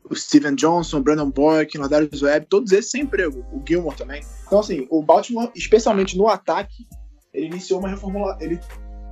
[0.10, 3.46] o Steven Johnson, o Brandon Boyk, o Ladarius Webb, todos esses sem emprego.
[3.52, 4.24] O Gilmore também.
[4.46, 6.88] Então, assim, o Baltimore, especialmente no ataque,
[7.34, 8.38] ele iniciou uma reformula...
[8.40, 8.60] Ele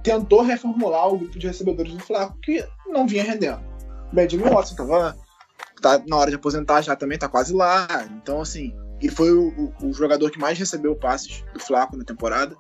[0.04, 3.62] tentou reformular o grupo de recebedores do Flaco, que não vinha rendendo.
[4.12, 5.18] Benjamin Watson tava
[5.82, 7.88] tá na hora de aposentar já também, tá quase lá.
[8.22, 9.50] Então, assim, e foi o,
[9.82, 12.56] o- o jogador que mais recebeu passes do Flaco na temporada.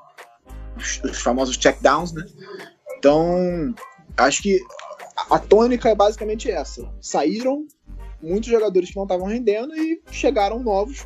[0.76, 2.26] Os, os famosos checkdowns, né?
[2.98, 3.74] Então,
[4.18, 4.60] acho que
[5.16, 6.90] a, a tônica é basicamente essa.
[7.00, 7.66] Saíram
[8.22, 11.06] muitos jogadores que não estavam rendendo e chegaram novos,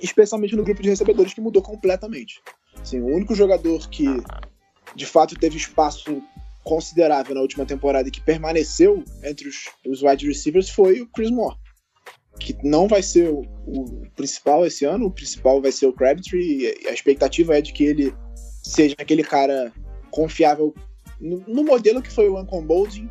[0.00, 2.40] especialmente no grupo de recebedores que mudou completamente.
[2.80, 4.06] Assim, o único jogador que
[4.94, 6.22] de fato teve espaço
[6.68, 11.30] considerável na última temporada e que permaneceu entre os, os wide receivers foi o Chris
[11.30, 11.56] Moore.
[12.38, 16.76] Que não vai ser o, o principal esse ano, o principal vai ser o Crabtree,
[16.82, 18.14] e a expectativa é de que ele
[18.62, 19.72] seja aquele cara
[20.10, 20.74] confiável
[21.18, 23.08] no, no modelo que foi o Ancon Bolding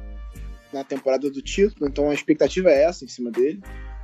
[0.71, 3.59] na temporada do título, então a expectativa é essa em cima dele,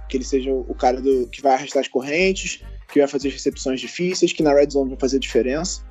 [0.10, 3.36] que ele seja o, cara do, que vai arrastar as correntes, que vai fazer as
[3.36, 5.86] recepções difíceis, que na red zone vai fazer diferença.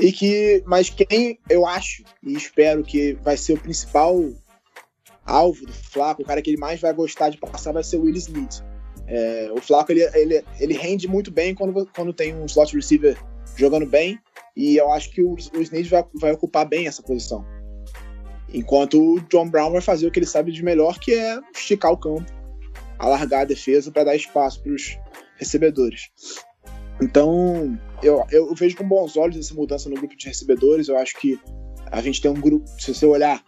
[0.00, 4.16] E que, mas quem eu acho e espero que vai ser o principal
[5.24, 8.02] alvo do Flaco, o cara que ele mais vai gostar de passar vai ser o
[8.02, 8.62] Will Smith.
[9.06, 13.16] É, o Flaco ele, ele, ele rende muito bem quando, quando tem um slot receiver
[13.56, 14.18] jogando bem,
[14.56, 17.44] e eu acho que o, o vai, vai ocupar bem essa posição.
[18.52, 21.92] Enquanto o John Brown vai fazer o que ele sabe de melhor, que é esticar
[21.92, 22.24] o campo,
[22.98, 24.98] alargar a defesa para dar espaço para os
[25.36, 26.10] recebedores.
[27.00, 30.88] Então, eu, eu vejo com bons olhos essa mudança no grupo de recebedores.
[30.88, 31.38] Eu acho que
[31.90, 33.42] a gente tem um grupo, se você olhar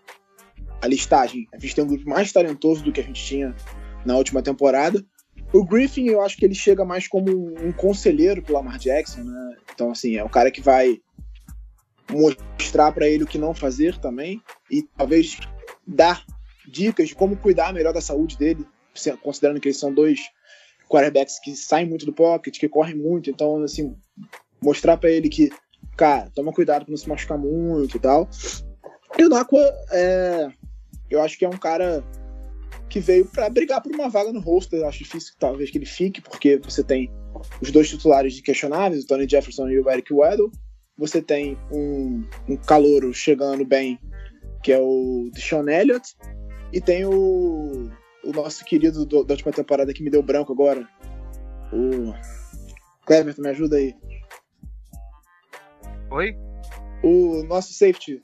[0.81, 3.55] a listagem, a gente tem um grupo mais talentoso do que a gente tinha
[4.05, 5.05] na última temporada.
[5.53, 9.57] O Griffin, eu acho que ele chega mais como um, conselheiro pro Lamar Jackson, né?
[9.75, 10.99] Então, assim, é o cara que vai
[12.11, 15.39] mostrar para ele o que não fazer também e talvez
[15.87, 16.25] dar
[16.67, 18.65] dicas de como cuidar melhor da saúde dele,
[19.23, 20.21] considerando que eles são dois
[20.91, 23.97] quarterbacks que saem muito do pocket, que correm muito, então assim,
[24.61, 25.51] mostrar para ele que,
[25.97, 28.29] cara, toma cuidado pra não se machucar muito e tal.
[29.17, 30.49] E o Nakua, é,
[31.09, 32.05] eu acho que é um cara
[32.89, 35.87] que veio para brigar por uma vaga no roster, eu acho difícil talvez que ele
[35.87, 37.09] fique, porque você tem
[37.63, 40.51] os dois titulares questionáveis, o Tony Jefferson e o Eric Weddle,
[40.99, 43.99] você tem um, um calouro chegando bem,
[44.63, 46.17] que é o Sean Elliott,
[46.73, 47.91] e tem o,
[48.25, 50.87] o nosso querido do- da última temporada que me deu branco agora,
[51.73, 52.13] o
[53.07, 53.95] Clever, me ajuda aí.
[56.11, 56.37] Oi?
[57.03, 58.21] O nosso safety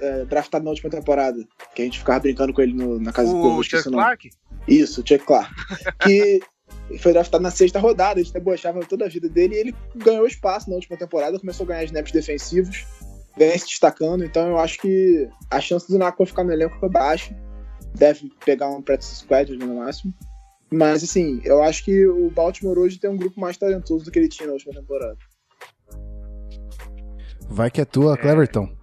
[0.00, 1.38] é, draftado na última temporada,
[1.74, 3.92] que a gente ficava brincando com ele no- na casa do Corvo, O Chuck o.
[3.92, 4.30] Clark?
[4.66, 5.54] Isso, Chuck Clark.
[6.00, 6.40] Que
[6.98, 10.26] foi draftado na sexta rodada, a gente debochava toda a vida dele e ele ganhou
[10.26, 12.84] espaço na última temporada, começou a ganhar snaps defensivos,
[13.36, 16.88] vem se destacando, então eu acho que a chance do Nakua ficar no elenco foi
[16.90, 17.34] baixa.
[17.94, 20.14] Deve pegar um practice squad no máximo.
[20.70, 24.18] Mas assim, eu acho que o Baltimore hoje tem um grupo mais talentoso do que
[24.18, 25.16] ele tinha na última temporada.
[27.48, 28.77] Vai que é tua, Cleverton.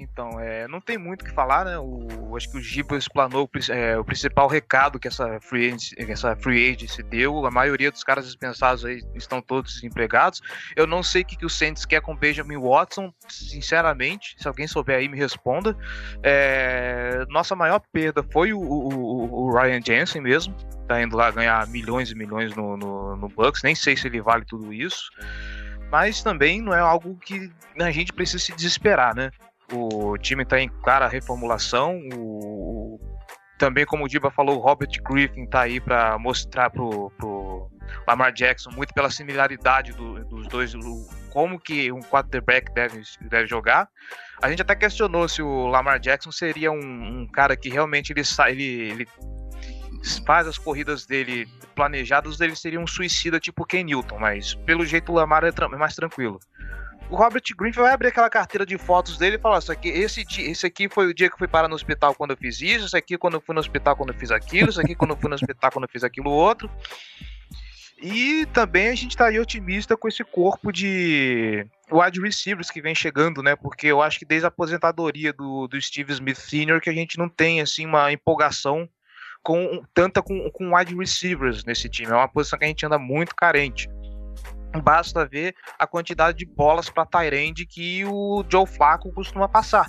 [0.00, 1.76] Então, é, não tem muito o que falar, né?
[1.76, 6.36] O, acho que o Giba explanou é, o principal recado que essa free, agency, essa
[6.36, 7.44] free agency deu.
[7.44, 10.40] A maioria dos caras dispensados aí estão todos desempregados.
[10.76, 14.36] Eu não sei o que, que o Saints quer com Benjamin Watson, sinceramente.
[14.38, 15.76] Se alguém souber aí, me responda.
[16.22, 20.54] É, nossa maior perda foi o, o- o- o Ryan Jensen mesmo.
[20.86, 23.64] Tá indo lá ganhar milhões e milhões no, no, no Bucks.
[23.64, 25.10] Nem sei se ele vale tudo isso.
[25.90, 29.30] Mas também não é algo que a gente precisa se desesperar, né?
[29.72, 32.00] O time está em clara reformulação.
[32.14, 32.98] O,
[33.58, 37.10] também, como o Diba falou, o Robert Griffin está aí para mostrar pro,
[38.06, 40.72] Lamar Jackson muito pela similaridade do- dos dois,
[41.30, 43.88] como que um quarterback deve, deve jogar.
[44.40, 48.22] A gente até questionou se o Lamar Jackson seria um, um cara que realmente ele,
[48.48, 49.08] ele, ele
[50.24, 55.12] faz as corridas dele planejadas, ele seria um suicida tipo Ken Newton, mas pelo jeito
[55.12, 56.38] o Lamar é, é mais tranquilo
[57.10, 60.24] o Robert Griffin vai abrir aquela carteira de fotos dele e falar: Isso aqui, esse,
[60.38, 62.96] esse aqui foi o dia que fui parar no hospital quando eu fiz isso, esse
[62.96, 65.28] aqui quando eu fui no hospital quando eu fiz aquilo, isso aqui quando eu fui
[65.28, 66.70] no hospital quando eu fiz aquilo outro.
[68.00, 72.94] E também a gente tá aí otimista com esse corpo de wide receivers que vem
[72.94, 73.56] chegando, né?
[73.56, 76.80] Porque eu acho que desde a aposentadoria do, do Steve Smith Sr.
[76.80, 78.88] que a gente não tem assim uma empolgação
[79.42, 82.12] com tanta com, com wide receivers nesse time.
[82.12, 83.88] É uma posição que a gente anda muito carente.
[84.82, 89.86] Basta ver a quantidade de bolas para Tyrande que o Joe Flacco costuma passar.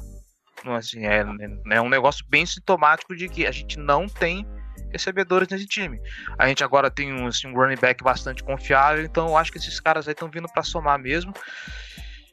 [0.63, 1.23] Não, assim, é,
[1.71, 4.45] é um negócio bem sintomático de que a gente não tem
[4.91, 5.99] recebedores nesse time.
[6.37, 9.57] A gente agora tem um, assim, um running back bastante confiável, então eu acho que
[9.57, 11.33] esses caras aí estão vindo para somar mesmo.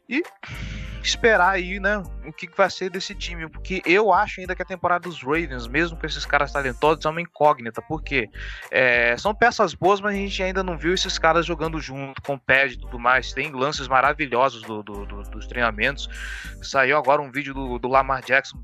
[0.09, 0.23] E
[1.03, 4.65] esperar aí, né, o que vai ser desse time, porque eu acho ainda que a
[4.65, 8.29] temporada dos Ravens, mesmo com esses caras talentosos, é uma incógnita, porque
[8.73, 12.37] é, são peças boas, mas a gente ainda não viu esses caras jogando junto, com
[12.37, 13.33] pad e tudo mais.
[13.33, 16.09] Tem lances maravilhosos do- do- do- dos treinamentos.
[16.61, 18.59] Saiu agora um vídeo do, Lamar Jackson,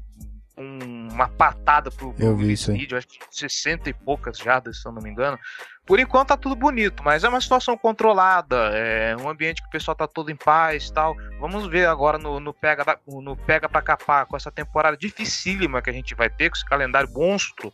[0.58, 2.78] um- uma patada pro, pro Eu vi isso aí.
[2.78, 5.38] vídeo, acho que 60 e poucas jardas, se eu não me engano.
[5.84, 9.70] Por enquanto tá tudo bonito, mas é uma situação controlada, é um ambiente que o
[9.70, 11.16] pessoal tá todo em paz e tal.
[11.40, 15.82] Vamos ver agora no, no pega da- no pega para capar com essa temporada dificílima
[15.82, 17.72] que a gente vai ter com esse calendário monstro,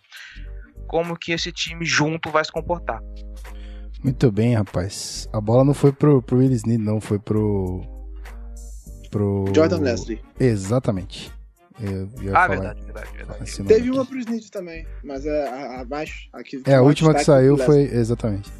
[0.86, 3.00] como que esse time junto vai se comportar.
[4.02, 5.28] Muito bem, rapaz.
[5.32, 7.00] A bola não foi pro, pro Will não.
[7.00, 7.82] Foi pro.
[9.10, 9.46] Pro.
[9.54, 10.22] Jordan Leslie.
[10.38, 11.32] Exatamente.
[11.80, 13.56] Eu ia Ah, falar verdade, verdade, verdade.
[13.56, 13.90] Teve aqui.
[13.90, 16.10] uma pro Snead também, mas é a, a mais.
[16.32, 17.82] A que É, a última que destaque saiu foi.
[17.82, 18.50] Exatamente.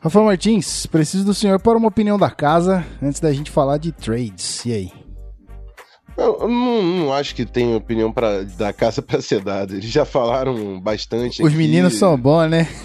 [0.00, 3.92] Rafael Martins, preciso do senhor para uma opinião da casa antes da gente falar de
[3.92, 4.64] trades.
[4.64, 4.92] E aí?
[6.16, 9.74] Eu, eu não, não acho que tem opinião pra, da casa pra ser dada.
[9.74, 11.42] Eles já falaram bastante.
[11.42, 11.56] Os aqui.
[11.56, 12.66] meninos são bons, né?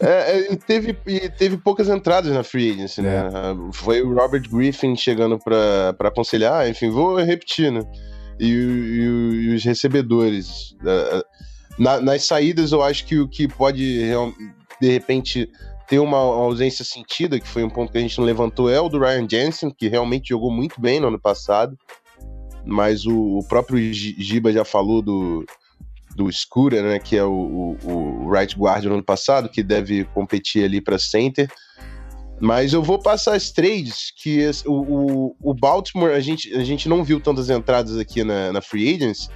[0.00, 3.18] É, é, e teve, e teve poucas entradas na free agency, né?
[3.28, 3.72] É.
[3.72, 7.80] Foi o Robert Griffin chegando pra, pra aconselhar, enfim, vou repetir, né?
[8.42, 10.76] E, e e os recebedores.
[10.84, 11.22] é,
[11.78, 14.00] na- nas saídas, eu acho que o que pode,
[14.80, 15.48] de repente,
[15.88, 18.88] ter uma ausência sentida, que foi um ponto que a gente não levantou, é o
[18.88, 21.76] do Ryan Jensen, que realmente jogou muito bem no ano passado.
[22.64, 25.44] Mas o, o próprio Gi- Giba já falou do,
[26.14, 30.04] do Scooter, né, que é o, o, o right guard no ano passado, que deve
[30.14, 31.50] competir ali para center.
[32.42, 36.64] Mas eu vou passar as trades, que esse- o, o, o Baltimore, a gente, a
[36.64, 39.28] gente não viu tantas entradas aqui na, na Free Agents,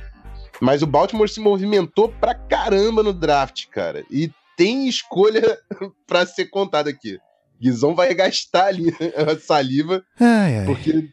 [0.60, 4.04] Mas o Baltimore se movimentou pra caramba no draft, cara.
[4.10, 5.56] E tem escolha
[6.06, 7.18] pra ser contada aqui.
[7.60, 8.86] Guizão vai gastar ali
[9.16, 10.66] a saliva, Ai, ai.
[10.66, 11.08] porque.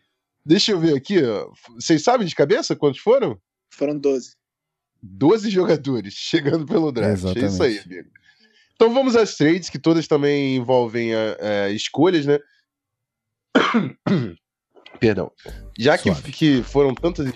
[0.45, 1.49] Deixa eu ver aqui, ó.
[1.75, 3.37] Vocês sabem de cabeça quantos foram?
[3.69, 4.31] Foram 12.
[5.01, 7.23] 12 jogadores chegando pelo draft.
[7.37, 8.09] É isso aí, amigo.
[8.75, 12.39] Então vamos às trades, que todas também envolvem ah, ah, escolhas, né?
[14.99, 15.31] Perdão.
[15.77, 17.29] Já que, que foram tantas,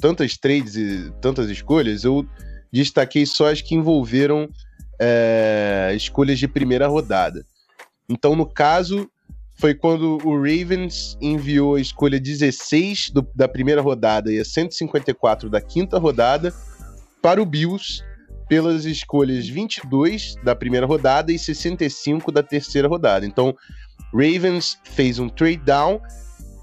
[0.00, 2.26] tantas trades e tantas escolhas, eu
[2.72, 4.48] destaquei só as que envolveram
[5.00, 7.44] eh, escolhas de primeira rodada.
[8.08, 9.08] Então, no caso,
[9.54, 15.48] foi quando o Ravens enviou a escolha 16 do- da primeira rodada e a 154
[15.48, 16.52] da quinta rodada
[17.22, 18.02] para o Bills
[18.48, 23.24] pelas escolhas 22 da primeira rodada e 65 da terceira rodada.
[23.26, 23.54] Então,
[24.12, 26.00] Ravens fez um trade down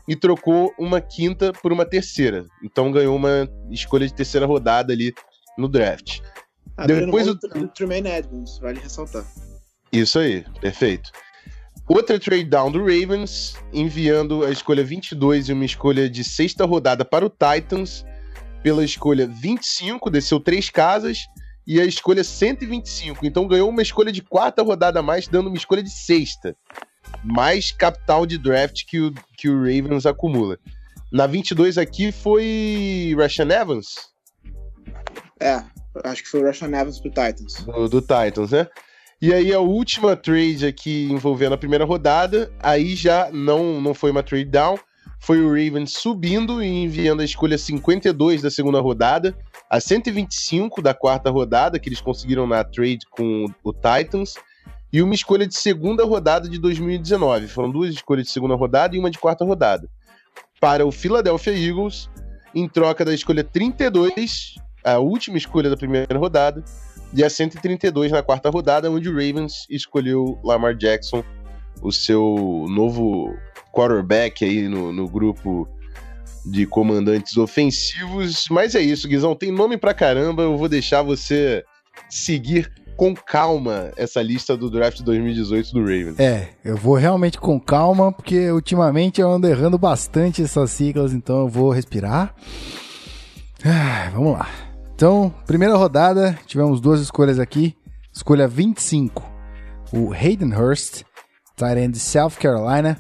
[0.08, 2.46] e trocou uma quinta por uma terceira.
[2.64, 5.14] Então, ganhou uma escolha de terceira rodada ali
[5.58, 6.20] no draft.
[6.78, 9.26] Abrindo Depois o- do Tremaine Edmonds, vale ressaltar.
[9.92, 11.12] Isso aí, perfeito.
[11.88, 17.04] Outra trade down do Ravens, enviando a escolha 22 e uma escolha de sexta rodada
[17.04, 18.06] para o Titans,
[18.64, 21.20] pela escolha 25, desceu três casas,
[21.66, 23.26] e a escolha 125.
[23.26, 26.56] Então ganhou uma escolha de quarta rodada a mais, dando uma escolha de sexta.
[27.24, 30.58] Mais capital de draft que o, que o Ravens acumula.
[31.12, 34.12] Na 22 aqui foi Rashan Evans,
[35.40, 35.62] É,
[36.06, 37.66] acho que foi o Russian Evans pro Titans.
[37.66, 38.68] do, do Titans, né?
[39.22, 44.10] E aí a última trade aqui envolvendo a primeira rodada, aí já não, não foi
[44.10, 44.80] uma trade down,
[45.22, 49.38] foi o Ravens subindo e enviando a escolha 52 da segunda rodada,
[49.70, 54.34] a 125 da quarta rodada, que eles conseguiram na trade com o Titans,
[54.92, 57.48] e uma escolha de segunda rodada de 2019.
[57.48, 59.88] Foram duas escolhas de segunda rodada e uma de quarta rodada.
[60.60, 62.10] Para o Philadelphia Eagles,
[62.56, 66.64] em troca da escolha 32, a última escolha da primeira rodada,
[67.14, 71.24] e a 132 na quarta rodada, onde o Ravens escolheu Lamar Jackson,
[71.80, 73.38] o seu novo
[73.72, 75.68] quarterback aí no, no grupo
[76.46, 78.46] de comandantes ofensivos.
[78.50, 81.64] Mas é isso, Guizão, tem nome pra caramba, eu vou deixar você
[82.10, 86.20] seguir com calma essa lista do draft 2018 do Ravens.
[86.20, 91.42] É, eu vou realmente com calma, porque ultimamente eu ando errando bastante essas siglas, então
[91.42, 92.36] eu vou respirar.
[93.66, 94.48] Ah, vamos lá.
[94.94, 97.76] Então, primeira rodada, tivemos duas escolhas aqui.
[98.14, 99.24] Escolha 25,
[99.94, 101.04] o Hayden Hurst,
[101.56, 102.98] tight end de South Carolina,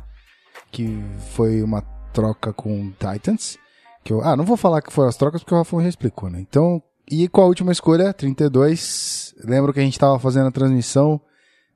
[0.72, 1.04] que
[1.34, 1.82] foi uma
[2.14, 3.58] troca com Titans.
[4.04, 6.30] Que eu, ah, não vou falar que foram as trocas porque o Rafa já explicou,
[6.30, 6.40] né?
[6.40, 11.22] Então, e com a última escolha, 32, lembro que a gente tava fazendo a transmissão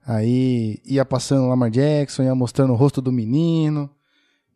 [0.08, 3.90] Aí ia passando Lamar Jackson, ia mostrando o rosto do menino.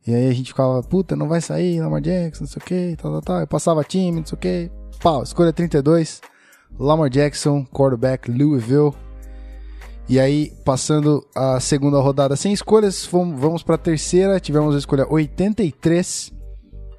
[0.06, 2.96] E aí a gente ficava, puta, não vai sair Lamar Jackson, não sei o que,
[3.02, 3.40] tal, tal, tal.
[3.40, 4.72] Eu passava time, não sei o que.
[5.02, 6.22] Pau, escolha 32.
[6.78, 8.94] Lamar Jackson, quarterback, Louisville.
[10.10, 14.40] E aí, passando a segunda rodada sem escolhas, fomos, vamos pra terceira.
[14.40, 16.34] Tivemos a escolha 83,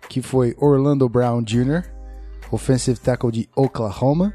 [0.09, 1.83] que foi Orlando Brown Jr.,
[2.53, 4.33] offensive tackle de Oklahoma.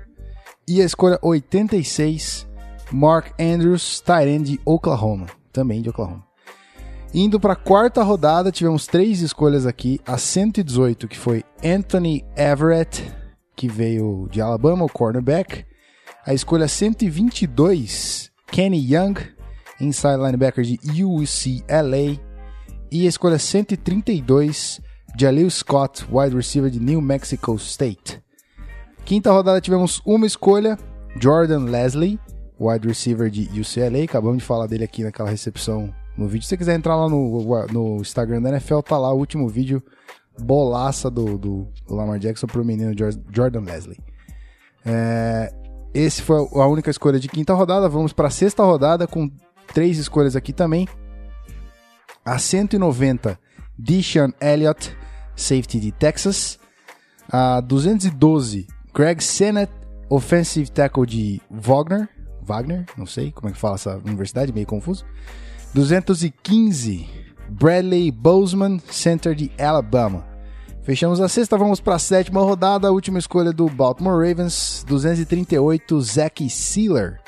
[0.68, 2.46] E a escolha 86,
[2.92, 6.26] Mark Andrews, tight end de Oklahoma, também de Oklahoma.
[7.14, 10.02] Indo para a quarta rodada, tivemos três escolhas aqui.
[10.06, 13.10] A 118, que foi Anthony Everett,
[13.56, 15.64] que veio de Alabama, o cornerback.
[16.26, 19.16] A escolha 122, Kenny Young,
[19.80, 22.20] inside linebacker de UCLA.
[22.91, 24.80] E a escolha 132,
[25.20, 28.22] Jaleel Scott, wide receiver de New Mexico State.
[29.04, 30.78] Quinta rodada tivemos uma escolha,
[31.22, 32.20] Jordan Leslie,
[32.60, 34.04] wide receiver de UCLA.
[34.04, 36.43] Acabamos de falar dele aqui naquela recepção no vídeo.
[36.43, 39.84] Se você quiser entrar lá no, no Instagram da NFL, tá lá o último vídeo
[40.39, 43.98] bolaça do, do Lamar Jackson pro menino Jor- Jordan Leslie.
[44.86, 45.54] É,
[45.96, 47.88] esse foi a única escolha de quinta rodada.
[47.88, 49.32] Vamos para a sexta rodada com
[49.74, 50.89] três escolhas aqui também.
[52.26, 53.39] A 190,
[53.78, 54.96] Deshaun Elliott,
[55.38, 56.60] safety de Texas.
[57.32, 59.72] A 212, Greg Sennett,
[60.10, 62.10] offensive tackle de Wagner.
[62.41, 65.06] Wagner, não sei como é que fala essa universidade, meio confuso.
[65.74, 67.08] 215,
[67.50, 70.35] Bradley Bozeman, center de Alabama.
[70.86, 76.00] Fechamos a sexta, vamos para a sétima rodada, a última escolha do Baltimore Ravens, 238,
[76.00, 77.20] Zach Sealer,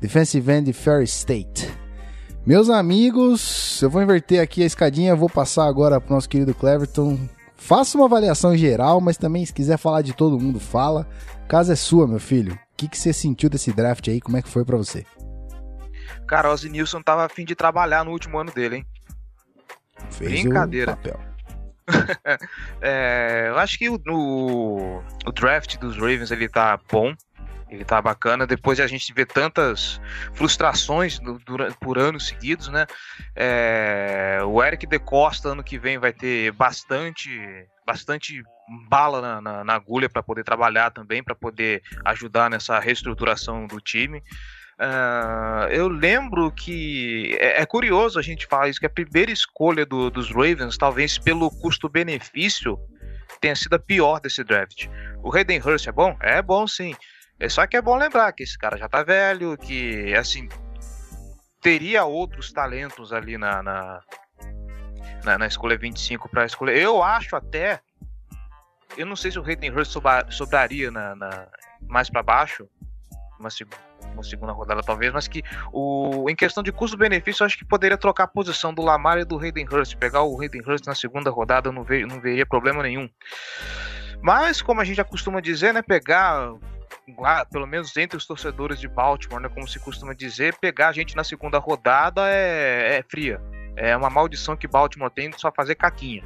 [0.00, 1.68] defensive end de Ferry State.
[2.46, 6.54] Meus amigos, eu vou inverter aqui a escadinha, vou passar agora para o nosso querido
[6.54, 7.18] Cleverton.
[7.56, 11.08] Faça uma avaliação geral, mas também se quiser falar de todo mundo, fala.
[11.48, 12.54] Casa é sua, meu filho.
[12.54, 14.20] O que, que você sentiu desse draft aí?
[14.20, 15.04] Como é que foi para você?
[16.28, 18.86] Cara, Ozzy Nilson tava afim de trabalhar no último ano dele, hein?
[20.08, 20.92] Fez Brincadeira.
[20.92, 21.35] o papel.
[22.80, 27.14] É, eu acho que o, o, o draft dos Ravens ele tá bom.
[27.68, 28.46] Ele tá bacana.
[28.46, 30.00] Depois de a gente ver tantas
[30.34, 31.40] frustrações do-
[31.80, 32.86] por anos seguidos, né?
[33.34, 37.28] É, o Eric De Costa ano que vem vai ter bastante,
[37.84, 38.40] bastante
[38.88, 43.80] bala na, na- na agulha para poder trabalhar também, para poder ajudar nessa reestruturação do
[43.80, 44.22] time.
[44.78, 49.86] Ah, eu lembro que é, é curioso a gente falar isso, que a primeira escolha
[49.86, 52.78] do- dos Ravens, talvez pelo custo-benefício,
[53.40, 54.86] tenha sido a pior desse draft.
[55.22, 56.16] O Hayden Hurst é bom?
[56.20, 56.94] É bom sim.
[57.40, 60.48] É só que é bom lembrar que esse cara já tá velho, que assim
[61.62, 64.00] teria outros talentos ali na, na,
[65.24, 66.78] na, na escolha 25 para escolher.
[66.80, 67.80] Eu acho até.
[68.96, 71.48] Eu não sei se o Hayden Hurst sobra- sobraria na, na-
[71.88, 72.66] mais para baixo,
[73.38, 73.68] uma, seg-
[74.12, 75.42] uma segunda rodada talvez, mas que
[75.72, 79.38] o, em questão de custo-benefício, acho que poderia trocar a posição do Lamar e do
[79.38, 79.96] Hayden Hurst.
[79.96, 83.08] Pegar o Hayden Hurst na segunda rodada, não, ve, não veria problema nenhum.
[84.22, 86.54] Mas, como a gente já costuma dizer, né, pegar
[87.52, 91.14] pelo menos entre os torcedores de Baltimore, né, como se costuma dizer, pegar a gente
[91.14, 93.40] na segunda rodada é, é fria.
[93.76, 96.24] É uma maldição que Baltimore tem de só fazer caquinha.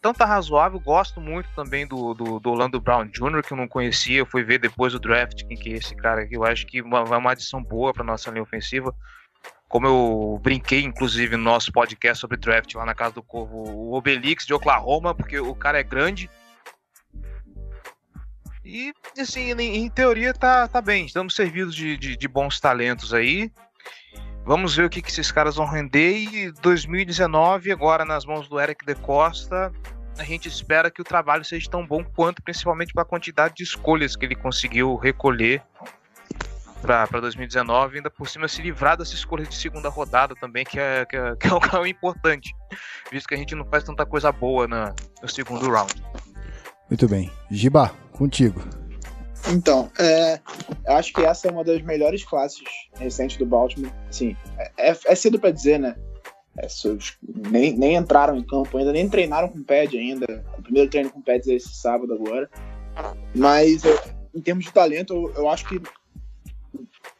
[0.00, 3.68] Então tá razoável, gosto muito também do, do, do Orlando Brown Jr., que eu não
[3.68, 6.66] conhecia, eu fui ver depois do draft quem que é esse cara aqui, eu acho
[6.66, 8.94] que uma- é uma adição boa pra nossa linha ofensiva.
[9.68, 13.92] Como eu brinquei, inclusive, no nosso podcast sobre draft lá na Casa do Corvo, o
[13.92, 16.30] Obelix de Oklahoma, porque o cara é grande,
[18.64, 21.04] e, assim, em, em teoria tá, tá bem.
[21.04, 23.50] Estamos servidos de, de, de bons talentos aí.
[24.44, 26.12] Vamos ver o que, que esses caras vão render.
[26.12, 29.72] E 2019, agora nas mãos do Eric De Costa,
[30.18, 34.16] a gente espera que o trabalho seja tão bom quanto, principalmente pela quantidade de escolhas
[34.16, 35.62] que ele conseguiu recolher
[36.80, 37.98] para 2019.
[37.98, 41.36] Ainda por cima, se livrar dessas escolhas de segunda rodada também, que é, que é,
[41.36, 42.54] que é importante,
[43.10, 46.02] visto que a gente não faz tanta coisa boa na, no segundo round.
[46.88, 47.30] Muito bem.
[47.50, 48.79] Giba, contigo.
[49.48, 50.40] Então, é,
[50.86, 52.62] eu acho que essa é uma das melhores classes
[52.96, 53.92] recentes do Baltimore.
[54.08, 54.36] Assim,
[54.78, 55.96] é, é cedo pra dizer, né?
[56.58, 56.66] É,
[57.50, 60.44] nem, nem entraram em campo ainda, nem treinaram com pad ainda.
[60.58, 62.50] O primeiro treino com pads é esse sábado agora.
[63.34, 63.98] Mas, é,
[64.34, 65.80] em termos de talento, eu, eu acho que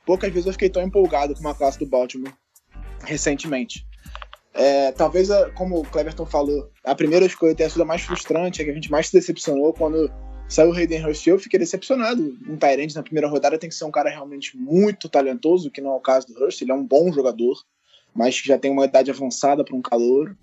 [0.04, 2.32] poucas vezes eu fiquei tão empolgado com uma classe do Baltimore
[3.04, 3.86] recentemente.
[4.52, 8.64] É, talvez, como o Cleverton falou, a primeira escolha tenha sido a mais frustrante, a
[8.64, 10.10] que a gente mais se decepcionou quando
[10.50, 11.26] saiu o Hayden Hurst.
[11.26, 12.36] Eu fiquei decepcionado.
[12.46, 15.92] Um Tyrande na primeira rodada tem que ser um cara realmente muito talentoso, que não
[15.92, 16.60] é o caso do Hurst.
[16.60, 17.56] Ele é um bom jogador,
[18.14, 20.36] mas que já tem uma idade avançada para um calor.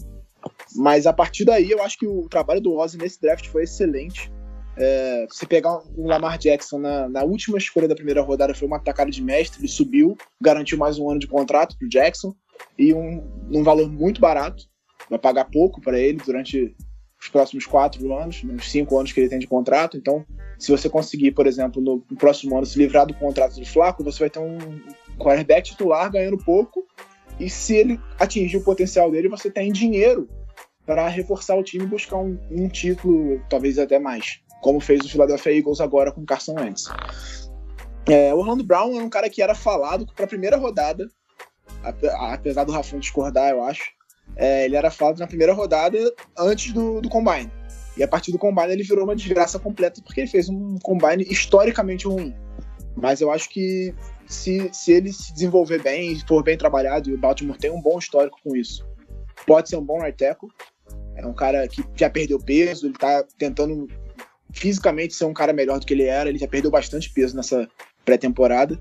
[0.76, 4.32] Mas a partir daí, eu acho que o trabalho do Ozzy nesse draft foi excelente.
[4.78, 8.78] É, se pegar um Lamar Jackson na, na última escolha da primeira rodada, foi uma
[8.78, 12.34] atacada de mestre, ele subiu, garantiu mais um ano de contrato pro Jackson
[12.78, 14.64] e um, um valor muito barato.
[15.10, 16.76] Vai pagar pouco para ele durante
[17.28, 19.98] os próximos quatro anos, né, os cinco anos que ele tem de contrato.
[19.98, 20.26] Então,
[20.58, 24.20] se você conseguir, por exemplo, no, próximo ano se livrar do contrato do Flaco, você
[24.20, 24.58] vai ter um
[25.20, 26.86] quarterback titular ganhando pouco.
[27.40, 30.28] E se ele atingir o potencial dele, você tem dinheiro
[30.86, 35.10] para reforçar o time e buscar um, um título, talvez até mais, como fez o
[35.10, 36.86] Philadelphia Eagles agora com Carson Wentz.
[38.08, 41.10] É, o Orlando Brown é um cara que era falado para a primeira rodada,
[41.84, 43.97] ape- apesar do Rafão discordar, eu acho.
[44.38, 45.98] É, ele era falado na primeira rodada
[46.38, 47.52] antes do, do Combine.
[47.98, 51.24] E a partir do Combine ele virou uma desgraça completa porque ele fez um Combine
[51.24, 52.34] historicamente ruim.
[52.96, 53.94] Mas eu acho que
[54.28, 57.98] se, se ele se desenvolver bem for bem trabalhado, e o Baltimore tem um bom
[57.98, 58.86] histórico com isso,
[59.46, 60.50] pode ser um bom right tackle.
[61.16, 63.88] É um cara que já perdeu peso, ele tá tentando
[64.52, 67.68] fisicamente ser um cara melhor do que ele era, ele já perdeu bastante peso nessa
[68.06, 68.80] pré-temporada.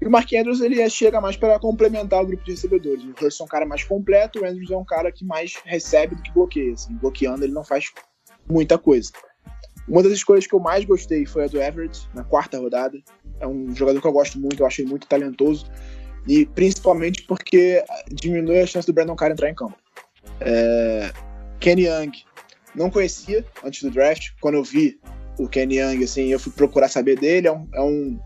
[0.00, 3.04] E o Mark Andrews ele é- chega mais para complementar o grupo de recebedores.
[3.04, 6.14] O Hurst é um cara mais completo, o Andrews é um cara que mais recebe
[6.14, 6.74] do que bloqueia.
[6.74, 7.86] Assim, bloqueando ele não faz
[8.48, 9.10] muita coisa.
[9.86, 12.98] Uma das escolhas que eu mais gostei foi a do Everett, na quarta rodada.
[13.38, 15.66] É um jogador que eu gosto muito, eu achei muito talentoso.
[16.26, 19.76] E principalmente porque diminui a chance do Brandon Carr entrar em campo.
[20.40, 21.12] É...
[21.60, 22.12] Kenny Young,
[22.74, 24.30] não conhecia antes do draft.
[24.40, 24.98] Quando eu vi
[25.38, 27.48] o Kenny Young, assim, eu fui procurar saber dele.
[27.48, 28.18] É um, é um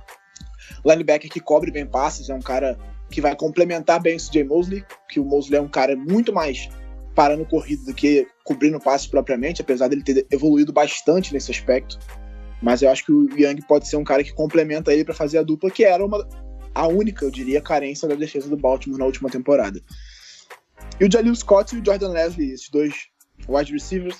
[0.84, 2.78] linebacker que cobre bem passes, é um cara
[3.10, 6.68] que vai complementar bem o CJ Mosley, que o Mosley é um cara muito mais
[7.14, 11.98] parando corrida do que cobrindo passes propriamente, apesar dele ter evoluído bastante nesse aspecto.
[12.62, 15.38] Mas eu acho que o Young pode ser um cara que complementa ele para fazer
[15.38, 16.28] a dupla, que era uma,
[16.74, 19.80] a única, eu diria, carência da defesa do Baltimore na última temporada.
[21.00, 22.94] E o Jalil Scott e o Jordan Leslie, esses dois
[23.48, 24.16] wide receivers.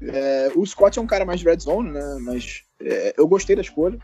[0.00, 2.18] É, o Scott é um cara mais red zone, né?
[2.20, 3.98] Mas é, eu gostei da escolha.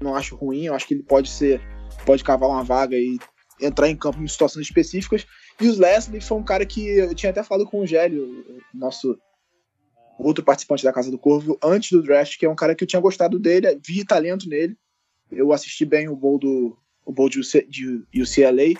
[0.00, 1.60] Não acho ruim, eu acho que ele pode ser.
[2.04, 3.18] Pode cavar uma vaga e
[3.60, 5.26] entrar em campo em situações específicas.
[5.60, 9.18] E o Leslie foi um cara que eu tinha até falado com o Gélio, nosso
[10.18, 12.88] outro participante da Casa do Corvo, antes do draft, que é um cara que eu
[12.88, 14.76] tinha gostado dele, vi talento nele.
[15.30, 18.78] Eu assisti bem o bowl do o UC, de UCLA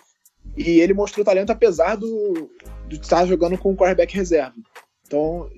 [0.57, 2.51] e ele mostrou talento apesar do,
[2.87, 4.55] de estar jogando com o quarterback reserva.
[5.07, 5.49] Então,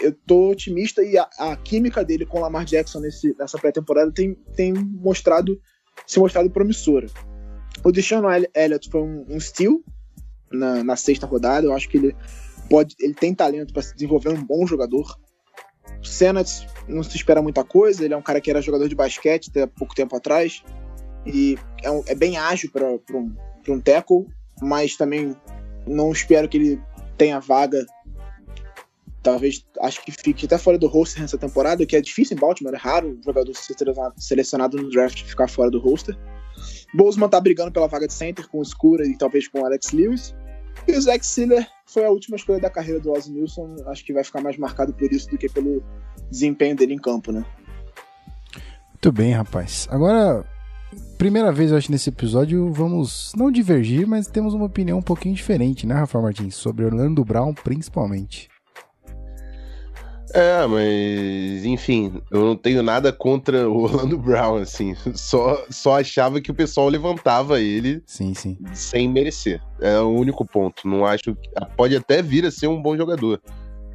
[0.00, 4.10] eu tô otimista e a, a química dele com o Lamar Jackson nesse, nessa pré-temporada
[4.12, 5.60] tem, tem mostrado
[6.06, 7.06] se mostrado promissora.
[7.84, 8.24] O Deshaun
[8.54, 9.80] Elliott foi um, um steal
[10.50, 11.66] na, na sexta rodada.
[11.66, 12.16] Eu acho que ele
[12.68, 15.18] pode, ele tem talento para se desenvolver um bom jogador.
[16.02, 18.04] O Senat não se espera muita coisa.
[18.04, 20.62] Ele é um cara que era jogador de basquete até pouco tempo atrás
[21.26, 22.98] e é, um- é bem ágil para um,
[23.62, 24.26] pra um tackle,
[24.62, 25.36] mas também
[25.86, 26.82] não espero que ele
[27.16, 27.84] tenha vaga.
[29.22, 32.74] Talvez acho que fique até fora do roster nessa temporada, que é difícil em Baltimore,
[32.74, 33.76] é raro um jogador ser
[34.16, 36.16] selecionado, no draft ficar fora do roster.
[36.94, 39.92] Bozeman tá brigando pela vaga de center com o Scura e talvez com o Alex
[39.92, 40.34] Lewis.
[40.88, 43.76] E o Zach Siller foi a última escolha da carreira do Ozzy Nilsson.
[43.86, 45.82] Acho que vai ficar mais marcado por isso do que pelo
[46.30, 47.44] desempenho dele em campo, né?
[48.90, 49.86] Muito bem, rapaz.
[49.90, 50.44] Agora,
[51.16, 55.34] primeira vez eu acho nesse episódio, vamos não divergir, mas temos uma opinião um pouquinho
[55.34, 56.54] diferente, né, Rafa Martins?
[56.54, 58.49] Sobre Orlando Brown, principalmente.
[60.32, 64.94] É, mas enfim, eu não tenho nada contra o Orlando Brown, assim.
[65.14, 68.56] Só, só achava que o pessoal levantava ele Sim, sim.
[68.72, 69.60] sem merecer.
[69.80, 70.86] É o único ponto.
[70.86, 73.40] Não acho que pode até vir a ser um bom jogador.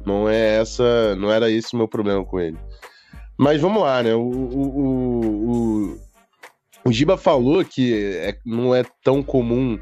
[0.04, 2.58] Não é essa, não era esse o meu problema com ele.
[3.38, 4.14] Mas vamos lá, né?
[4.14, 5.50] O, o, o,
[5.94, 5.98] o,
[6.84, 9.78] o Giba falou que é- não é tão comum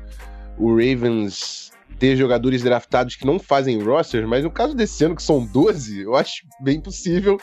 [0.58, 5.22] o Ravens ter jogadores draftados que não fazem roster, mas no caso desse ano, que
[5.22, 7.38] são 12, eu acho bem possível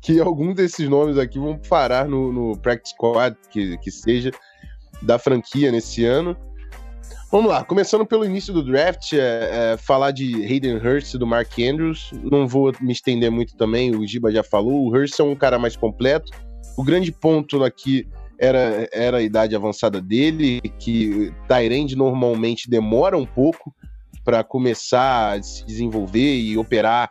[0.00, 4.30] que algum desses nomes aqui vão parar no, no practice squad, que, que seja,
[5.02, 6.36] da franquia nesse ano.
[7.30, 11.26] Vamos lá, começando pelo início do draft, é, é, falar de Hayden Hurst e do
[11.26, 12.12] Mark Andrews.
[12.22, 14.86] Não vou me estender muito também, o Giba já falou.
[14.86, 16.30] O Hurst é um cara mais completo.
[16.78, 18.06] O grande ponto aqui
[18.38, 23.74] era, era a idade avançada dele, que Tyrande normalmente demora um pouco
[24.26, 27.08] para começar a se desenvolver e operar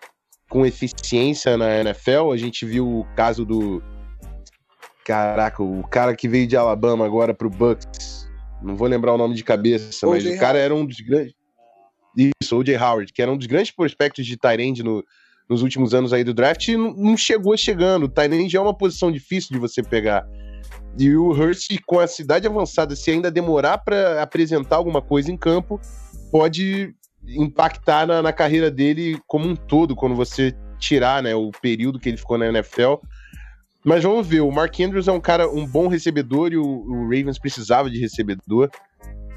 [0.50, 2.34] com eficiência na NFL.
[2.34, 3.82] A gente viu o caso do.
[5.06, 8.30] Caraca, o cara que veio de Alabama agora pro Bucks.
[8.62, 11.34] Não vou lembrar o nome de cabeça, mas o cara era um dos grandes.
[12.42, 12.78] Isso, o.J.
[12.78, 15.04] Howard, que era um dos grandes prospectos de Tyrande no,
[15.50, 18.04] nos últimos anos aí do draft e não, não chegou chegando.
[18.04, 20.26] O Tyrande é uma posição difícil de você pegar.
[20.98, 25.38] E o Hurst, com a cidade avançada, se ainda demorar para apresentar alguma coisa em
[25.38, 25.80] campo,
[26.32, 26.96] pode
[27.28, 32.10] impactar na, na carreira dele como um todo, quando você tirar né, o período que
[32.10, 32.96] ele ficou na NFL.
[33.84, 37.04] Mas vamos ver, o Mark Andrews é um cara, um bom recebedor e o, o
[37.04, 38.70] Ravens precisava de recebedor,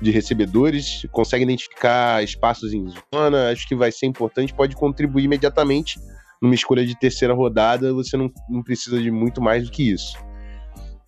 [0.01, 5.99] de recebedores, consegue identificar espaços em zona, acho que vai ser importante, pode contribuir imediatamente
[6.41, 10.16] numa escolha de terceira rodada, você não, não precisa de muito mais do que isso.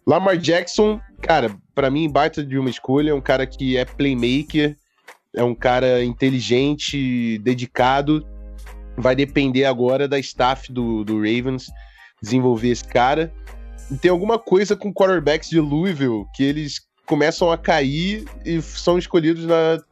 [0.06, 4.76] Lamar Jackson, cara, pra mim, baita de uma escolha, é um cara que é playmaker,
[5.34, 8.26] é um cara inteligente, dedicado.
[8.96, 11.70] Vai depender agora da staff do, do Ravens
[12.22, 13.32] desenvolver esse cara.
[13.90, 18.98] E tem alguma coisa com quarterbacks de Louisville que eles começam a cair e são
[18.98, 19.82] escolhidos na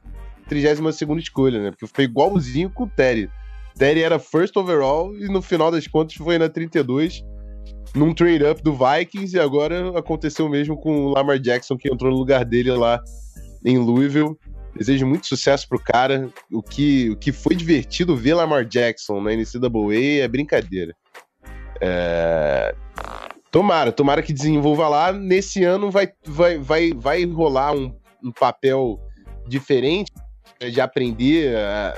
[0.49, 1.70] 32ª escolha, né?
[1.70, 3.28] Porque foi igualzinho com o Terry.
[3.76, 7.24] Terry era first overall e no final das contas foi na 32
[7.95, 12.11] num trade-up do Vikings e agora aconteceu o mesmo com o Lamar Jackson que entrou
[12.11, 13.03] no lugar dele lá
[13.64, 14.36] em Louisville.
[14.78, 16.30] Desejo muito sucesso pro cara.
[16.52, 20.94] O que, o que foi divertido ver Lamar Jackson na NCAA é brincadeira.
[21.80, 22.74] É...
[23.50, 25.12] Tomara, tomara que desenvolva lá.
[25.12, 29.00] Nesse ano vai, vai, vai, vai rolar um, um papel
[29.46, 30.12] diferente
[30.60, 31.94] né, de aprender a,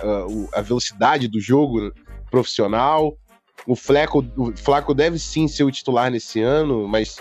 [0.54, 1.92] a- a velocidade do jogo
[2.30, 3.16] profissional.
[3.66, 7.16] O Flaco, o Flaco deve sim ser o titular nesse ano, mas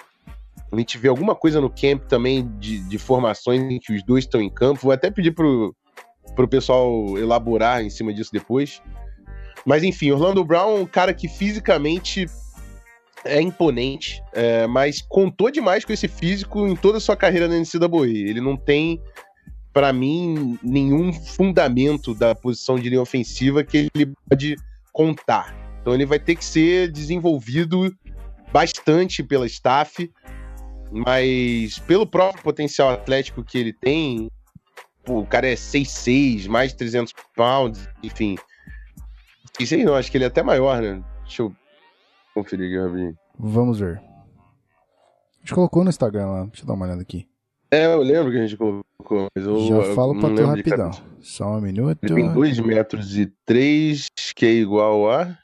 [0.72, 4.26] a gente vê alguma coisa no camp também de, de formações em que os dois
[4.26, 4.82] estão em campo.
[4.84, 5.76] Vou até pedir pro,
[6.36, 8.82] pro pessoal elaborar em cima disso depois.
[9.66, 12.28] Mas enfim, Orlando Brown é um cara que fisicamente
[13.26, 17.56] é imponente, é, mas contou demais com esse físico em toda a sua carreira na
[17.56, 18.08] NCAA.
[18.08, 19.02] Ele não tem,
[19.74, 24.56] para mim, nenhum fundamento da posição de linha ofensiva que ele pode
[24.94, 25.56] contar.
[25.82, 27.94] Então ele vai ter que ser desenvolvido
[28.52, 30.10] bastante pela staff,
[30.92, 34.30] mas pelo próprio potencial atlético que ele tem,
[35.04, 38.36] pô, o cara é 6'6", mais de 300 pounds, enfim.
[39.60, 41.04] 6'6", não, acho que ele é até maior, né?
[41.24, 41.56] Deixa eu
[42.34, 43.18] conferir aqui, rapidinho.
[43.38, 43.98] Vamos ver.
[43.98, 46.46] A gente colocou no Instagram lá.
[46.46, 47.28] Deixa eu dar uma olhada aqui.
[47.72, 50.46] É, eu lembro que a gente colocou, mas eu Já eu falo pra não tu
[50.46, 50.92] rapidão.
[51.22, 52.00] Só um minuto.
[52.02, 55.38] Ele tem 2 metros e 3, que é igual a...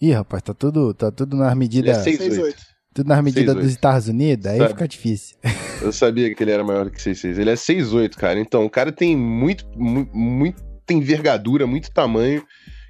[0.00, 1.98] Ih, rapaz, tá tudo, tá tudo nas Ele é medidas.
[1.98, 2.71] 6'8".
[2.94, 3.60] Tudo nas medidas 6'8".
[3.60, 4.70] dos Estados Unidos, aí Sabe.
[4.70, 5.36] fica difícil.
[5.82, 7.38] Eu sabia que ele era maior do que 6'6".
[7.38, 8.38] Ele é 6'8", cara.
[8.38, 12.44] Então, o cara tem muito, mu- muita envergadura, muito tamanho,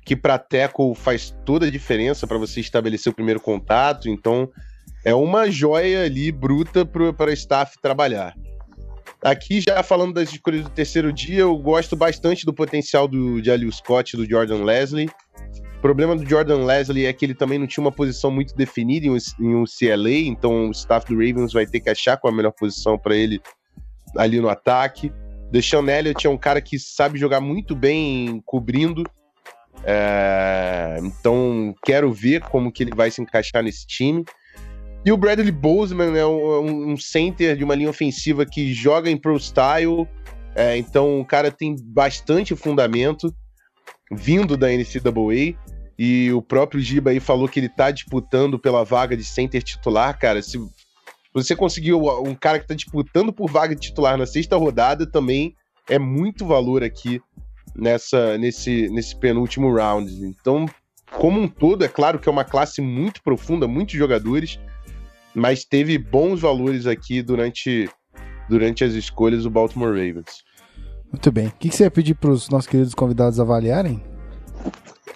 [0.05, 4.09] que pra tackle faz toda a diferença pra você estabelecer o primeiro contato.
[4.09, 4.51] Então,
[5.05, 8.35] é uma joia ali bruta para staff trabalhar.
[9.23, 13.51] Aqui, já falando das escolhas do terceiro dia, eu gosto bastante do potencial do de
[13.53, 15.09] Aliu Scott e do Jordan Leslie.
[15.83, 19.05] O problema do Jordan Leslie é que ele também não tinha uma posição muito definida
[19.05, 22.33] em um, em um CLA, então o staff do Ravens vai ter que achar qual
[22.33, 23.43] a melhor posição para ele
[24.17, 25.13] ali no ataque.
[25.51, 29.03] Deshaun Elliott é um cara que sabe jogar muito bem cobrindo,
[29.83, 34.25] é, então quero ver como que ele vai se encaixar nesse time.
[35.05, 39.17] E o Bradley Bozeman é um, um center de uma linha ofensiva que joga em
[39.17, 40.07] pro style,
[40.55, 43.35] é, então o cara tem bastante fundamento
[44.13, 45.57] vindo da NCAA.
[45.99, 50.19] E o próprio Giba aí falou que ele tá disputando pela vaga de center titular,
[50.19, 50.43] cara.
[50.43, 50.59] Se
[51.33, 55.55] você conseguiu um cara que tá disputando por vaga de titular na sexta rodada, também
[55.89, 57.21] é muito valor aqui
[57.75, 60.13] nessa nesse, nesse penúltimo round.
[60.25, 60.67] Então,
[61.13, 64.59] como um todo, é claro que é uma classe muito profunda, muitos jogadores,
[65.35, 67.89] mas teve bons valores aqui durante,
[68.49, 70.45] durante as escolhas do Baltimore Ravens.
[71.11, 71.49] Muito bem.
[71.49, 74.03] O que, que você ia pedir pros nossos queridos convidados avaliarem?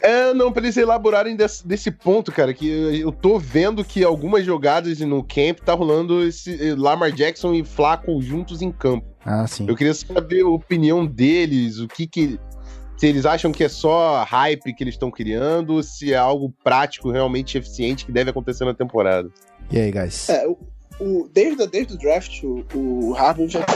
[0.02, 2.68] É, não, pra eles elaborarem desse, desse ponto, cara, que
[3.00, 7.64] eu tô vendo que algumas jogadas no camp tá rolando esse eh, Lamar Jackson e
[7.64, 9.06] Flaco juntos em campo.
[9.24, 9.66] Ah, sim.
[9.68, 12.38] Eu queria saber a opinião deles, o que que...
[12.98, 16.52] Se eles acham que é só hype que eles estão criando, ou se é algo
[16.62, 19.28] prático, realmente eficiente, que deve acontecer na temporada.
[19.70, 20.28] E aí, guys?
[20.28, 20.56] É, o,
[21.00, 23.14] o- desde, desde o draft, o, o
[23.48, 23.66] já,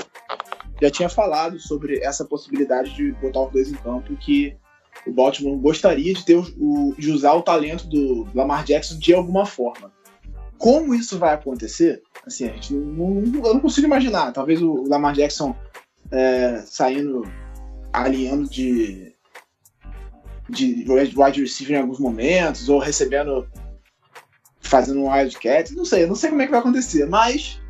[0.80, 4.56] já tinha falado sobre essa possibilidade de botar os dois em campo, que
[5.06, 9.46] o Baltimore gostaria de ter o, de usar o talento do Lamar Jackson de alguma
[9.46, 9.92] forma.
[10.58, 12.02] Como isso vai acontecer?
[12.26, 14.32] Assim, a gente não, não- eu não consigo imaginar.
[14.32, 15.56] Talvez o Lamar Jackson
[16.10, 17.22] é, saindo,
[17.92, 19.10] alinhando de
[20.48, 23.46] de wide receiver em alguns momentos, ou recebendo
[24.60, 27.60] fazendo um wildcat, não sei, eu não sei como é que vai acontecer, mas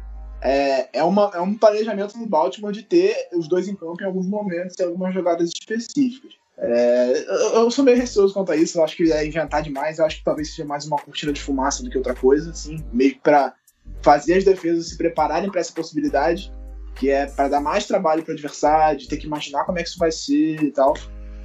[0.43, 4.07] é, é, uma, é um planejamento do Baltimore de ter os dois em campo em
[4.07, 6.33] alguns momentos e algumas jogadas específicas.
[6.63, 7.25] É,
[7.57, 10.19] eu, sou meio receoso quanto a isso, eu acho que é inventar demais, eu acho
[10.19, 13.55] que talvez seja mais uma cortina de fumaça do que outra coisa, assim, meio para
[14.03, 16.53] fazer as defesas se prepararem para essa possibilidade,
[16.95, 19.83] que é para dar mais trabalho para o adversário, de ter que imaginar como é
[19.83, 20.95] que isso vai ser e tal,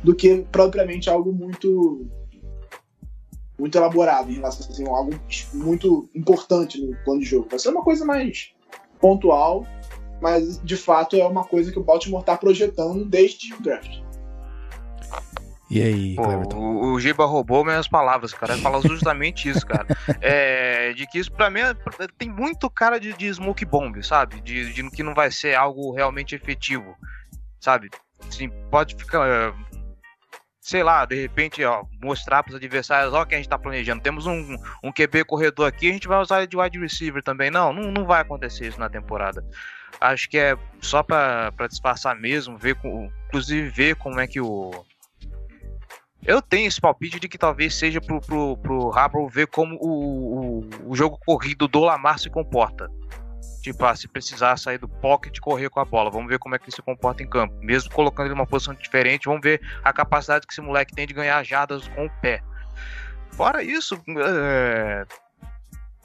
[0.03, 2.05] do que propriamente algo muito
[3.57, 5.17] muito elaborado em relação assim, a algo
[5.53, 7.47] muito importante no plano de jogo.
[7.49, 8.53] Vai ser uma coisa mais
[8.99, 9.65] pontual,
[10.21, 14.04] mas de fato é uma coisa que o Baltimore está projetando desde o draft.
[15.69, 18.53] E aí, Pô, o, o Giba roubou minhas palavras, cara.
[18.53, 19.87] Ele fala justamente isso, cara.
[20.21, 21.73] É, de que isso pra mim é-
[22.19, 24.39] tem muito cara de, de smoke bomb, sabe?
[24.41, 26.95] De, de que não vai ser algo realmente efetivo,
[27.59, 27.89] sabe?
[28.27, 29.27] Assim, pode ficar.
[29.27, 29.53] é,
[30.61, 34.01] Sei lá, de repente, ó, mostrar pros adversários, ó, o que a gente tá planejando.
[34.01, 37.51] Temos um, um QB corredor aqui, a gente vai usar ele de wide receiver também.
[37.51, 39.43] Não, não, não vai acontecer isso na temporada.
[40.01, 44.41] Acho que é só pra, pra disfarçar mesmo, ver com, inclusive ver como é que
[44.41, 44.71] o,
[46.25, 50.59] eu tenho esse palpite de que talvez seja pro, pro, pro Harbaugh ver como o,
[50.59, 52.89] o, o jogo corrido do Lamar se comporta.
[53.61, 56.53] Tipo, ah, se precisar sair do pocket e correr com a bola, vamos ver como
[56.53, 57.55] é que ele se comporta em campo.
[57.61, 61.13] Mesmo colocando ele numa posição diferente, vamos ver a capacidade que esse moleque tem de
[61.13, 62.41] ganhar jardas com o pé.
[63.31, 65.03] Fora isso, é...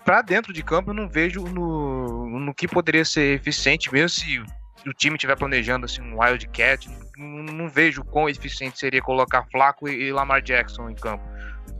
[0.05, 4.43] pra dentro de campo eu não vejo no, no que poderia ser eficiente, mesmo se
[4.87, 9.89] o time estiver planejando assim, um Wildcat, não, não vejo quão eficiente seria colocar Flaco
[9.89, 11.25] e, e Lamar Jackson em campo.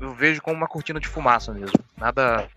[0.01, 1.79] Eu vejo como uma cortina de fumaça mesmo.
[1.97, 2.49] Nada.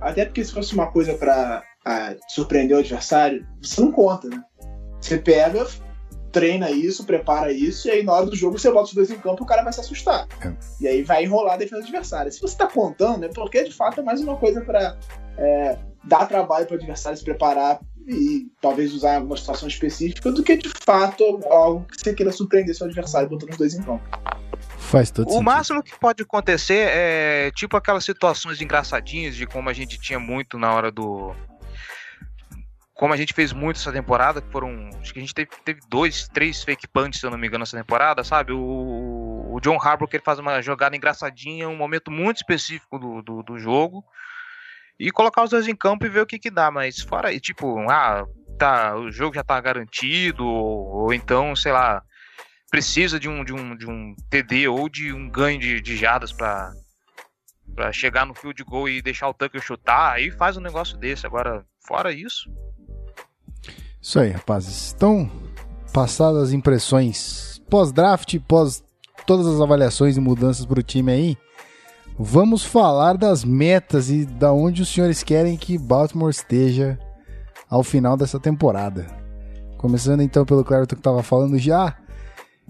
[0.00, 4.42] Até porque se fosse uma coisa pra ah, surpreender o adversário, você não conta, né?
[5.00, 5.66] Você pega,
[6.32, 9.18] treina isso, prepara isso, e aí na hora do jogo você bota os dois em
[9.18, 10.26] campo e o cara vai se assustar.
[10.40, 10.52] É.
[10.80, 12.30] E aí vai enrolar a defesa adversária.
[12.30, 14.96] Se você tá contando, é porque de fato é mais uma coisa pra
[15.38, 20.42] é, dar trabalho pro adversário se preparar e talvez usar em alguma situação específica, do
[20.42, 24.02] que de fato algo que você queira surpreender seu adversário botando os dois em campo.
[24.78, 25.44] Faz todo O sentido.
[25.44, 30.58] máximo que pode acontecer é tipo aquelas situações engraçadinhas de como a gente tinha muito
[30.58, 31.34] na hora do.
[32.92, 34.90] Como a gente fez muito essa temporada, que foram.
[35.00, 37.62] Acho que a gente teve, teve dois, três fake punts, se eu não me engano,
[37.62, 38.52] nessa temporada, sabe?
[38.52, 43.22] O, o John Harbaugh que ele faz uma jogada engraçadinha, um momento muito específico do,
[43.22, 44.04] do, do jogo.
[44.98, 46.70] E colocar os dois em campo e ver o que que dá.
[46.70, 48.24] Mas fora tipo, ah,
[48.58, 52.02] tá, o jogo já tá garantido, ou, ou então, sei lá,
[52.70, 56.32] precisa de um, de um, de um TD ou de um ganho de, de jardas
[56.32, 56.72] para
[57.74, 61.26] Pra chegar no field goal e deixar o Tucker chutar, aí faz um negócio desse.
[61.26, 62.48] Agora, fora isso,
[64.00, 64.94] Isso aí, rapazes.
[64.94, 65.28] Então,
[65.92, 68.84] passadas as impressões pós-draft, pós
[69.26, 71.38] todas as avaliações e mudanças pro time aí,
[72.18, 76.98] vamos falar das metas e da onde os senhores querem que Baltimore esteja
[77.68, 79.06] ao final dessa temporada.
[79.76, 81.96] Começando então pelo Clareton que tava falando já.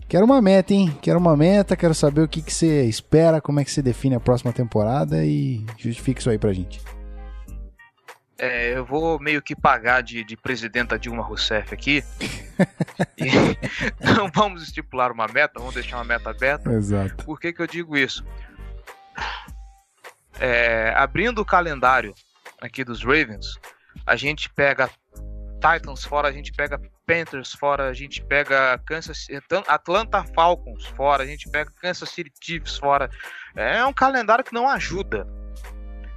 [0.09, 0.97] Quero uma meta, hein?
[1.01, 4.15] Quero uma meta, quero saber o que, que você espera, como é que você define
[4.15, 6.81] a próxima temporada e justifique isso aí pra gente.
[8.39, 12.03] é, eu vou meio que pagar de, de presidenta Dilma Rousseff aqui.
[13.17, 13.31] e
[14.15, 16.71] não vamos estipular uma meta, vamos deixar uma meta aberta.
[16.73, 17.25] Exato.
[17.25, 18.25] Por que, que eu digo isso?
[20.41, 22.15] É, abrindo o calendário
[22.61, 23.59] aqui dos Ravens,
[24.07, 24.91] a gente pega
[25.61, 29.27] Titans fora, a gente pega Panthers fora, a gente pega Kansas,
[29.67, 33.11] Atlanta Falcons fora, a gente pega Kansas City Chiefs fora.
[33.55, 35.27] É um calendário que não ajuda.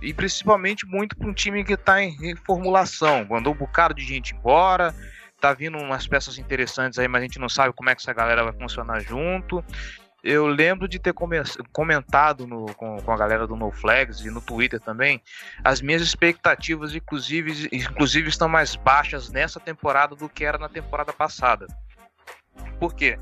[0.01, 3.25] E principalmente muito para um time que está em reformulação.
[3.29, 4.93] Mandou um bocado de gente embora,
[5.39, 8.13] tá vindo umas peças interessantes aí, mas a gente não sabe como é que essa
[8.13, 9.63] galera vai funcionar junto.
[10.29, 14.29] Eu lembro de ter come- comentado no- com, com a galera do No Flags e
[14.29, 15.21] no Twitter também.
[15.63, 21.13] As minhas expectativas, inclusive, inclusive, estão mais baixas nessa temporada do que era na temporada
[21.13, 21.65] passada.
[22.77, 23.17] Por quê?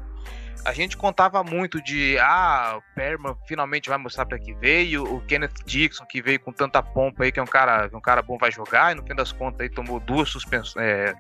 [0.66, 5.22] A gente contava muito de ah, o Perman finalmente vai mostrar para que veio, o
[5.22, 8.24] Kenneth Dixon que veio com tanta pompa aí que é um cara, que um cara
[8.24, 11.14] bom vai jogar e no fim das contas aí tomou duas suspensões, é,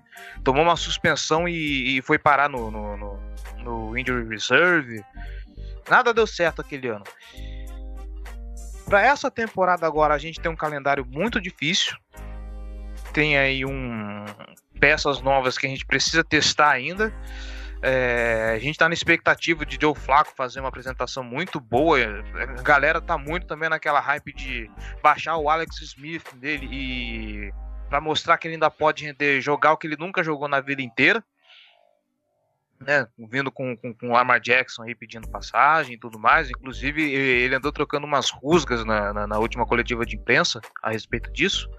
[0.43, 3.19] tomou uma suspensão e, e foi parar no, no, no,
[3.59, 5.05] no injury reserve.
[5.89, 7.03] Nada deu certo aquele ano.
[8.85, 11.97] Para essa temporada agora a gente tem um calendário muito difícil.
[13.13, 14.25] Tem aí um
[14.79, 17.13] peças novas que a gente precisa testar ainda.
[17.81, 21.99] É, a gente tá na expectativa de Joe Flaco fazer uma apresentação muito boa.
[22.33, 24.69] A galera tá muito também naquela hype de
[25.03, 27.53] baixar o Alex Smith dele e
[27.89, 30.81] para mostrar que ele ainda pode render, jogar o que ele nunca jogou na vida
[30.81, 31.23] inteira.
[32.79, 36.49] Né, vindo com, com, com o Lamar Jackson aí pedindo passagem e tudo mais.
[36.49, 41.31] Inclusive, ele andou trocando umas rusgas na, na, na última coletiva de imprensa a respeito
[41.31, 41.69] disso.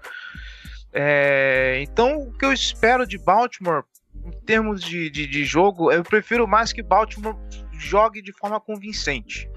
[0.91, 3.83] É, então, o que eu espero de Baltimore
[4.25, 7.37] em termos de, de, de jogo, eu prefiro mais que Baltimore
[7.73, 9.49] jogue de forma convincente.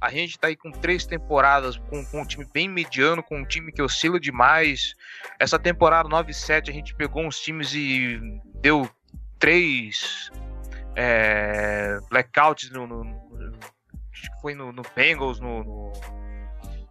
[0.00, 3.44] A gente tá aí com três temporadas com, com um time bem mediano, com um
[3.44, 4.94] time que oscila demais.
[5.38, 8.20] Essa temporada 9-7 a gente pegou uns times e
[8.60, 8.88] deu
[9.38, 10.30] três
[10.96, 13.58] é, blackouts no, no- no-
[14.12, 15.92] acho que foi no, no Bengals, no, no,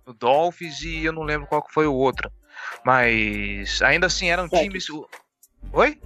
[0.05, 2.31] no Dolphins e eu não lembro qual foi o outro.
[2.85, 4.85] Mas ainda assim eram Packers.
[4.85, 5.07] times.
[5.73, 5.99] Oi?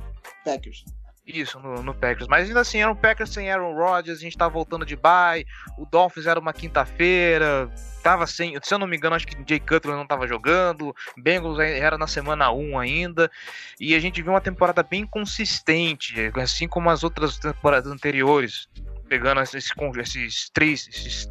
[0.46, 0.84] Packers.
[1.32, 2.28] Isso, no, no Packers.
[2.28, 5.46] Mas ainda assim, era um Packers sem Aaron Rodgers, a gente tava voltando de bye,
[5.78, 7.72] o Dolphins era uma quinta-feira,
[8.02, 11.60] tava sem, se eu não me engano, acho que Jay Cutler não tava jogando, Bengals
[11.60, 13.30] era na semana 1 ainda,
[13.80, 18.68] e a gente viu uma temporada bem consistente, assim como as outras temporadas anteriores,
[19.08, 21.28] pegando esses, esses, três, esses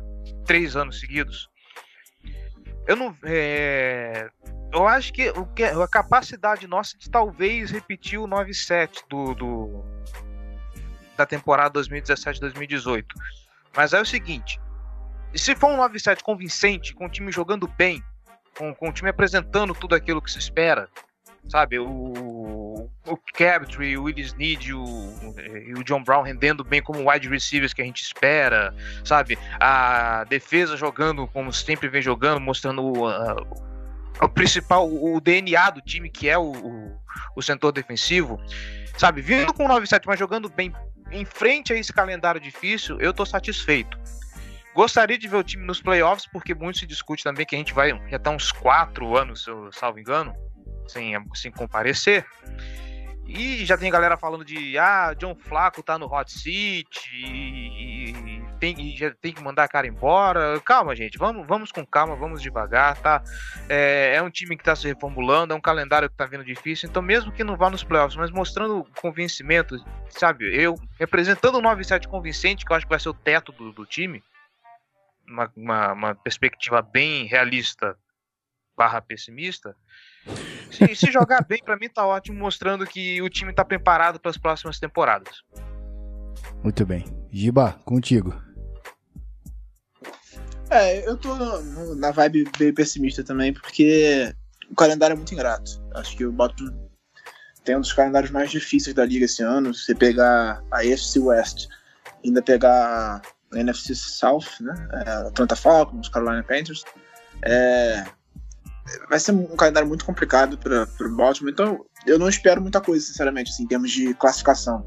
[0.46, 1.48] três anos seguidos.
[2.86, 3.14] Eu não.
[3.24, 4.30] é,
[4.72, 9.84] eu acho que, o que a capacidade nossa de talvez repetir o 9-7 do, do-
[11.16, 13.04] da temporada 2017-2018.
[13.76, 14.60] Mas é o seguinte:
[15.34, 18.02] se for um 9-7 convincente, com o time jogando bem,
[18.56, 20.88] com, com o time apresentando tudo aquilo que se espera,
[21.48, 21.78] sabe?
[21.78, 24.82] O, o o Willis Need o,
[25.78, 29.38] o John Brown rendendo bem como wide receivers que a gente espera, sabe?
[29.58, 33.77] A defesa jogando como sempre vem jogando, mostrando uh,
[34.20, 37.00] o principal, o DNA do time, que é o, o,
[37.36, 38.40] o setor defensivo,
[38.96, 39.20] sabe?
[39.20, 40.72] Vindo com o 9-7, mas jogando bem
[41.10, 43.98] em frente a esse calendário difícil, eu tô satisfeito.
[44.74, 47.72] Gostaria de ver o time nos playoffs, porque muito se discute também que a gente
[47.72, 50.34] vai já tá uns 4 anos, se eu salvo engano,
[50.86, 52.24] sem, sem comparecer.
[53.28, 58.44] E já tem galera falando de ah, John Flaco tá no hot seat e, e
[58.58, 60.58] tem, e já tem que mandar a cara embora.
[60.60, 63.22] Calma, gente, vamos, vamos com calma, vamos devagar, tá?
[63.68, 66.88] É, é um time que tá se reformulando, é um calendário que tá vindo difícil,
[66.88, 69.76] então mesmo que não vá nos playoffs, mas mostrando convencimento,
[70.08, 70.46] sabe?
[70.58, 73.84] Eu representando o 9-7 convincente, que eu acho que vai ser o teto do, do
[73.84, 74.24] time,
[75.28, 77.94] uma, uma, uma perspectiva bem realista
[78.74, 79.76] barra pessimista.
[80.70, 84.30] Se, se jogar bem, pra mim tá ótimo, mostrando que o time tá preparado para
[84.30, 85.42] as próximas temporadas.
[86.62, 87.04] Muito bem.
[87.30, 88.34] Giba, contigo.
[90.70, 91.34] É, eu tô
[91.96, 94.34] na vibe bem pessimista também, porque
[94.70, 95.82] o calendário é muito ingrato.
[95.94, 96.74] Acho que o Baltimore
[97.64, 99.74] tem um dos calendários mais difíceis da liga esse ano.
[99.74, 101.68] Se você pegar a AFC West,
[102.24, 103.20] ainda pegar
[103.52, 104.88] a NFC South, né?
[104.92, 106.84] É, Atlanta Falcons, Carolina Panthers.
[107.42, 108.04] É,
[109.08, 113.04] vai ser um calendário muito complicado para o Baltimore, então eu não espero muita coisa,
[113.04, 114.84] sinceramente, assim, em termos de classificação.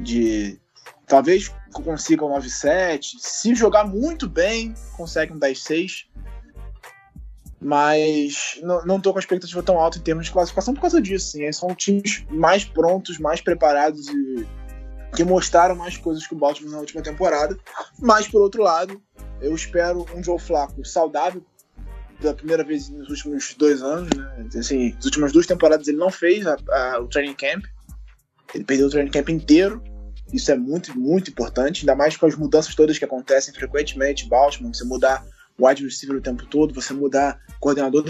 [0.00, 0.60] De
[1.06, 6.06] talvez consiga um 9-7, se jogar muito bem, consegue um 10-6.
[7.60, 11.36] Mas não, não com a expectativa tão alta em termos de classificação por causa disso.
[11.36, 11.50] Assim.
[11.52, 14.46] São times mais prontos, mais preparados e
[15.16, 17.58] que mostraram mais coisas que o Baltimore na última temporada.
[17.98, 19.02] Mas, por outro lado,
[19.40, 21.44] eu espero um Joe Flacco saudável
[22.20, 24.08] pela primeira vez nos últimos dois anos.
[24.16, 24.48] Né?
[24.58, 27.64] Assim, nas últimas duas temporadas ele não fez a- a- o training camp.
[28.54, 29.82] Ele perdeu o training camp inteiro.
[30.32, 34.28] Isso é muito, muito importante, ainda mais com as mudanças todas que acontecem frequentemente em
[34.28, 34.74] Baltimore.
[34.74, 35.24] Você mudar
[35.58, 38.04] wide receiver o tempo todo, você mudar coordenador,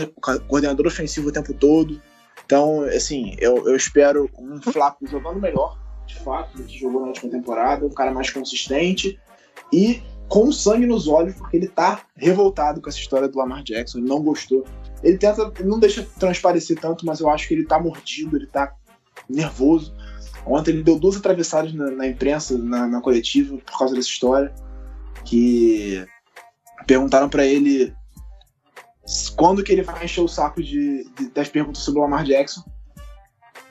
[0.48, 2.00] coordenador ofensivo o tempo todo.
[2.44, 7.08] Então, assim, eu, eu espero um Flaco jogando melhor, de fato, do que jogou na
[7.08, 9.18] última temporada, um cara mais consistente
[9.72, 13.98] e com sangue nos olhos, porque ele tá revoltado com essa história do Lamar Jackson,
[13.98, 14.64] ele não gostou.
[15.02, 18.74] Ele tenta, não deixa transparecer tanto, mas eu acho que ele tá mordido, ele tá
[19.28, 19.94] nervoso.
[20.46, 24.52] Ontem ele deu duas atravessadas na, na imprensa, na, na coletiva, por causa dessa história,
[25.24, 26.04] que
[26.86, 27.94] perguntaram pra ele
[29.36, 32.62] quando que ele vai encher o saco de, de- das perguntas sobre o Lamar Jackson.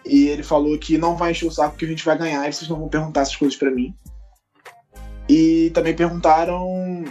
[0.05, 2.53] E ele falou que não vai encher o saco que a gente vai ganhar e
[2.53, 3.93] vocês não vão perguntar essas coisas pra mim.
[5.29, 7.03] E também perguntaram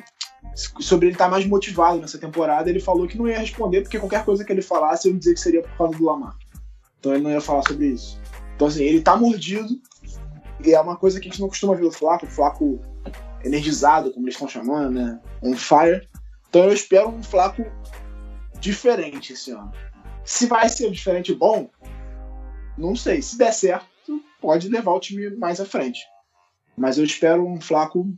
[0.54, 2.70] sobre ele estar mais motivado nessa temporada.
[2.70, 5.34] Ele falou que não ia responder porque qualquer coisa que ele falasse eu ia dizer
[5.34, 6.36] que seria por causa do Lamar.
[6.98, 8.18] Então ele não ia falar sobre isso.
[8.54, 9.78] Então assim, ele tá mordido
[10.64, 12.80] e é uma coisa que a gente não costuma ver o Flaco, o Flaco
[13.44, 15.20] energizado, como eles estão chamando, né?
[15.42, 16.08] On fire.
[16.48, 17.64] Então eu espero um Flaco
[18.58, 19.70] diferente esse ano.
[20.24, 21.70] Se vai ser diferente bom,
[22.76, 23.20] não sei.
[23.20, 23.86] Se der certo,
[24.40, 26.00] pode levar o time mais à frente.
[26.76, 28.12] Mas eu espero um Flaco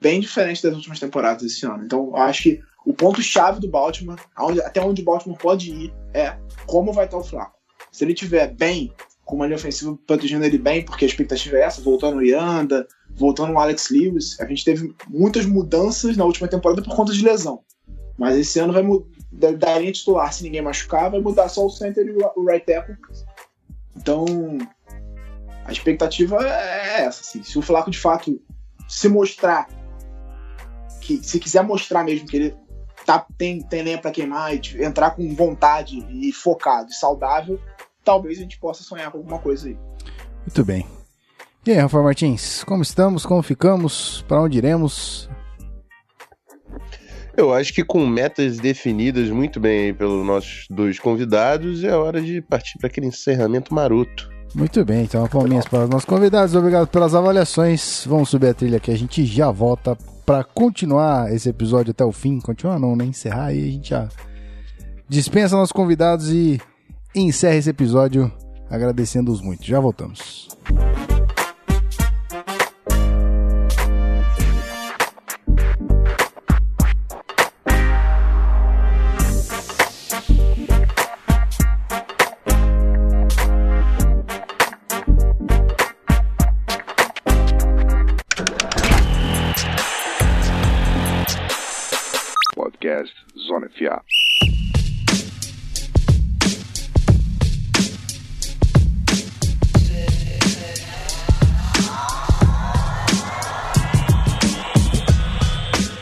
[0.00, 1.84] bem diferente das últimas temporadas esse ano.
[1.84, 4.18] Então acho que o ponto-chave do Baltimore,
[4.64, 6.36] até onde o Baltimore pode ir, é
[6.66, 7.58] como vai estar o Flaco.
[7.92, 8.92] Se ele estiver bem,
[9.24, 12.86] com uma linha ofensiva protegendo ele bem, porque a expectativa é essa, voltando o Yanda,
[13.10, 17.22] voltando o Alex Lewis, a gente teve muitas mudanças na última temporada por conta de
[17.22, 17.62] lesão.
[18.16, 19.06] Mas esse ano vai mudar
[19.58, 22.96] da, linha titular, se ninguém machucar, vai mudar só o center e o right tackle.
[23.96, 24.24] Então,
[25.68, 27.20] a expectativa é essa.
[27.20, 27.42] Assim.
[27.42, 28.40] Se o Flaco de fato
[28.88, 29.68] se mostrar,
[31.00, 32.56] que se quiser mostrar mesmo que ele
[33.04, 37.60] tá, tem, tem lenha pra queimar e entrar com vontade e focado e saudável,
[38.02, 39.78] talvez a gente possa sonhar com alguma coisa aí.
[40.40, 40.86] Muito bem.
[41.66, 43.26] E aí, Rafael Martins, como estamos?
[43.26, 44.24] Como ficamos?
[44.26, 45.28] Para onde iremos?
[47.36, 52.22] Eu acho que com metas definidas muito bem aí pelos nossos dois convidados, é hora
[52.22, 54.37] de partir para aquele encerramento maroto.
[54.54, 56.54] Muito bem, então palminhas para os nossos convidados.
[56.54, 58.04] Obrigado pelas avaliações.
[58.06, 62.12] Vamos subir a trilha que a gente já volta para continuar esse episódio até o
[62.12, 62.40] fim.
[62.40, 63.04] Continuar não, né?
[63.04, 64.08] Encerrar aí a gente já
[65.08, 66.60] dispensa nossos convidados e
[67.14, 68.32] encerra esse episódio
[68.70, 69.64] agradecendo-os muito.
[69.64, 70.48] Já voltamos.
[70.64, 71.17] Podcast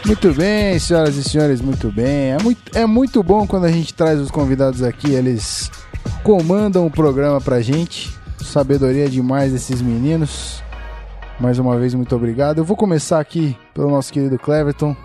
[0.06, 2.30] Muito bem, senhoras e senhores, muito bem.
[2.30, 5.68] É muito, é muito bom quando a gente traz os convidados aqui, eles
[6.22, 8.14] comandam o programa pra gente.
[8.38, 10.62] Sabedoria demais desses meninos.
[11.40, 12.58] Mais uma vez, muito obrigado.
[12.58, 14.96] Eu vou começar aqui pelo nosso querido Cleverton.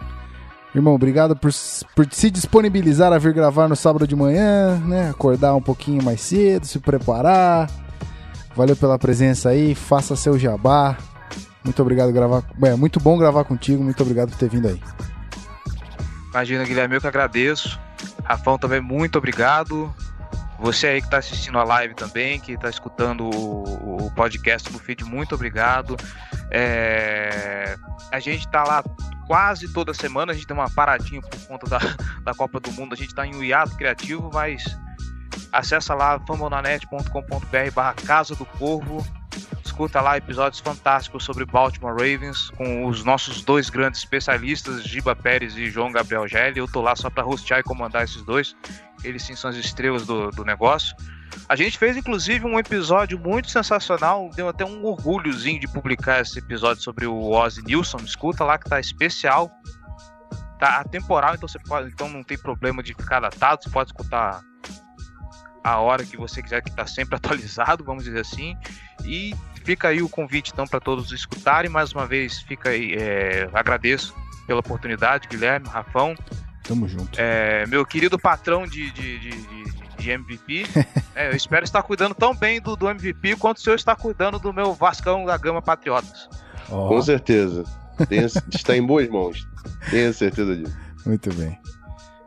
[0.73, 1.51] Irmão, obrigado por,
[1.95, 5.09] por se disponibilizar a vir gravar no sábado de manhã, né?
[5.09, 7.69] Acordar um pouquinho mais cedo, se preparar.
[8.55, 10.97] Valeu pela presença aí, faça seu jabá.
[11.63, 12.43] Muito obrigado gravar.
[12.63, 13.83] É muito bom gravar contigo.
[13.83, 14.81] Muito obrigado por ter vindo aí.
[16.29, 17.77] Imagina, Guilherme, eu que agradeço.
[18.23, 19.93] Rafão também, muito obrigado.
[20.59, 24.79] Você aí que está assistindo a live também, que está escutando o, o podcast no
[24.79, 25.97] feed, muito obrigado.
[26.51, 27.77] É,
[28.11, 28.83] A gente está lá
[29.25, 31.79] quase toda semana, a gente tem uma paradinha por conta da,
[32.23, 34.63] da Copa do Mundo, a gente está em um hiato criativo, mas
[35.51, 39.05] acessa lá famonanet.com.br barra Casa do Corvo.
[39.63, 45.55] Escuta lá episódios fantásticos sobre Baltimore Ravens com os nossos dois grandes especialistas, Giba Pérez
[45.55, 46.59] e João Gabriel Gelli.
[46.59, 48.53] Eu tô lá só para hostear e comandar esses dois.
[49.01, 50.93] Eles sim são as estrelas do, do negócio.
[51.47, 56.39] A gente fez inclusive um episódio muito sensacional, deu até um orgulhozinho de publicar esse
[56.39, 57.97] episódio sobre o Ozzy Nilson.
[57.97, 59.51] Escuta lá que tá especial.
[60.59, 64.41] tá atemporal, então você pode, então não tem problema de ficar datado, você pode escutar
[65.63, 68.55] a hora que você quiser, que tá sempre atualizado, vamos dizer assim.
[69.05, 71.69] E fica aí o convite então para todos escutarem.
[71.69, 74.13] Mais uma vez, fica aí, é, agradeço
[74.47, 76.15] pela oportunidade, Guilherme, Rafão,
[76.63, 77.19] Tamo junto.
[77.19, 79.60] é, meu querido patrão de, de, de, de-
[80.01, 80.65] de MVP.
[81.13, 84.39] É, eu espero estar cuidando tão bem do, do MVP quanto o senhor está cuidando
[84.39, 86.29] do meu Vascão da Gama Patriotas.
[86.69, 87.65] Ó, Com certeza.
[88.07, 89.45] Tenha- está em boas mãos.
[89.89, 90.73] Tenha certeza disso.
[91.05, 91.59] muito bem.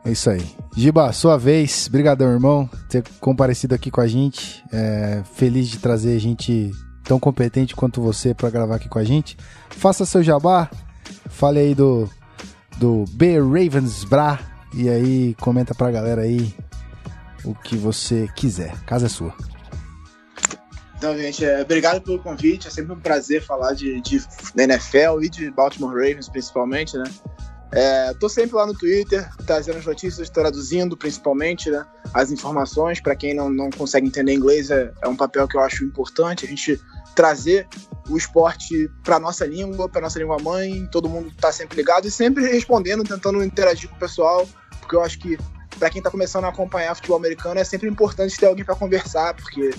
[0.05, 0.45] É isso aí.
[0.77, 1.87] Giba, sua vez.
[1.87, 4.63] Brigadão, irmão, ter comparecido aqui com a gente.
[4.71, 6.71] É, feliz de trazer gente
[7.03, 9.35] tão competente quanto você pra gravar aqui com a gente.
[9.71, 10.69] Faça seu jabá.
[11.27, 12.07] Fale aí do,
[12.77, 14.39] do B Ravens Bra.
[14.75, 16.53] E aí, comenta pra galera aí
[17.45, 18.75] o que você quiser.
[18.85, 19.33] Casa é sua.
[20.97, 22.67] Então, gente, é, obrigado pelo convite.
[22.67, 24.19] É sempre um prazer falar de, de
[24.55, 27.03] da NFL e de Baltimore Ravens, principalmente, né?
[27.71, 31.85] É, tô sempre lá no Twitter, trazendo as notícias, traduzindo principalmente, né?
[32.13, 33.01] As informações.
[33.01, 36.45] Para quem não, não consegue entender inglês, é, é um papel que eu acho importante.
[36.45, 36.79] A gente
[37.15, 37.67] trazer
[38.09, 40.87] o esporte para nossa língua, para nossa língua mãe.
[40.91, 44.47] Todo mundo tá sempre ligado e sempre respondendo, tentando interagir com o pessoal,
[44.79, 45.37] porque eu acho que
[45.77, 49.33] para quem tá começando a acompanhar futebol americano é sempre importante ter alguém para conversar,
[49.33, 49.71] porque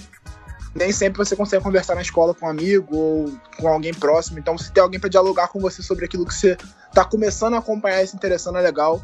[0.75, 4.39] nem sempre você consegue conversar na escola com um amigo ou com alguém próximo.
[4.39, 6.57] Então, se tem alguém para dialogar com você sobre aquilo que você
[6.93, 9.03] tá começando a acompanhar e se interessando, é legal.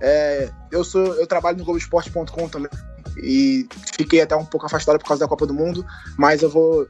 [0.00, 2.70] É, eu sou, eu trabalho no Globoesporte.com também
[3.22, 5.84] e fiquei até um pouco afastado por causa da Copa do Mundo,
[6.16, 6.86] mas eu vou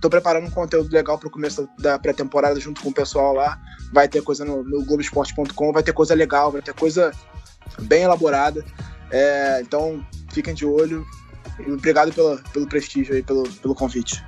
[0.00, 3.58] tô preparando um conteúdo legal pro começo da pré-temporada junto com o pessoal lá.
[3.92, 7.10] Vai ter coisa no, no Globoesporte.com, vai ter coisa legal, vai ter coisa
[7.80, 8.64] bem elaborada.
[9.10, 11.04] É, então, fiquem de olho.
[11.66, 14.24] Obrigado pela, pelo prestígio aí, pelo, pelo convite.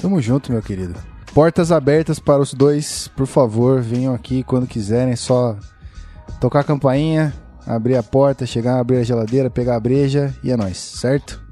[0.00, 0.94] Tamo junto, meu querido.
[1.32, 5.56] Portas abertas para os dois, por favor, venham aqui quando quiserem, é só
[6.40, 7.34] tocar a campainha,
[7.66, 11.47] abrir a porta, chegar, abrir a geladeira, pegar a breja e é nóis, certo?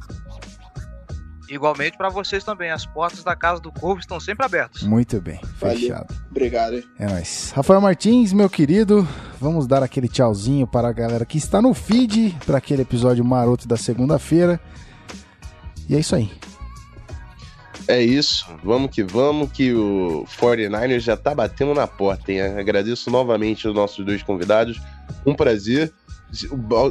[1.48, 4.82] Igualmente para vocês também, as portas da Casa do Corvo estão sempre abertas.
[4.82, 5.78] Muito bem, Valeu.
[5.78, 6.14] fechado.
[6.30, 6.74] Obrigado.
[6.74, 6.84] aí.
[6.98, 7.52] É nóis.
[7.54, 9.06] Rafael Martins, meu querido,
[9.40, 13.68] vamos dar aquele tchauzinho para a galera que está no feed para aquele episódio maroto
[13.68, 14.60] da segunda-feira.
[15.88, 16.30] E é isso aí.
[17.88, 18.46] É isso.
[18.64, 22.40] Vamos que vamos, que o 49ers já tá batendo na porta, hein?
[22.40, 24.80] Agradeço novamente os nossos dois convidados.
[25.24, 25.92] Um prazer.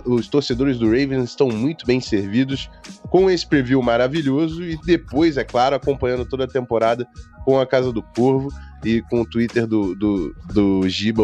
[0.05, 2.69] Os torcedores do Ravens estão muito bem servidos
[3.09, 7.07] com esse preview maravilhoso e depois, é claro, acompanhando toda a temporada
[7.43, 8.49] com a Casa do Corvo
[8.83, 10.81] e com o Twitter do, do, do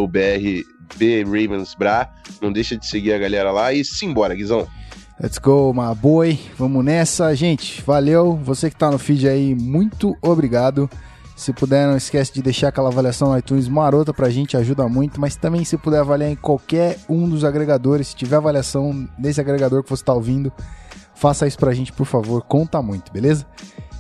[0.08, 0.64] BR,
[0.98, 2.10] B Ravens Bra.
[2.42, 4.68] Não deixa de seguir a galera lá e simbora, Guizão.
[5.22, 6.40] Let's go, my boy.
[6.58, 7.82] Vamos nessa, gente.
[7.84, 8.40] Valeu.
[8.44, 10.90] Você que tá no feed aí, muito obrigado.
[11.42, 15.20] Se puder, não esquece de deixar aquela avaliação no iTunes marota pra gente, ajuda muito.
[15.20, 19.82] Mas também, se puder avaliar em qualquer um dos agregadores, se tiver avaliação nesse agregador
[19.84, 20.54] que você tá ouvindo,
[21.16, 22.44] faça isso pra gente, por favor.
[22.44, 23.44] Conta muito, beleza?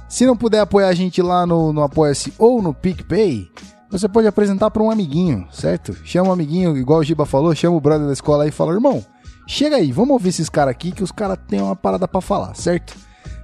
[0.07, 3.49] Se não puder apoiar a gente lá no, no Apoia-se ou no PicPay,
[3.89, 5.97] você pode apresentar para um amiguinho, certo?
[6.05, 9.03] Chama um amiguinho, igual o Giba falou, chama o brother da escola e fala: irmão,
[9.47, 12.53] chega aí, vamos ouvir esses caras aqui que os caras têm uma parada pra falar,
[12.53, 12.95] certo?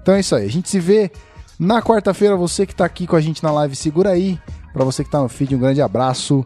[0.04, 1.12] Então é isso aí, a gente se vê
[1.60, 2.36] na quarta-feira.
[2.36, 4.40] Você que tá aqui com a gente na live, segura aí.
[4.74, 6.46] Pra você que tá no feed, um grande abraço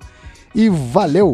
[0.55, 1.33] e valeu!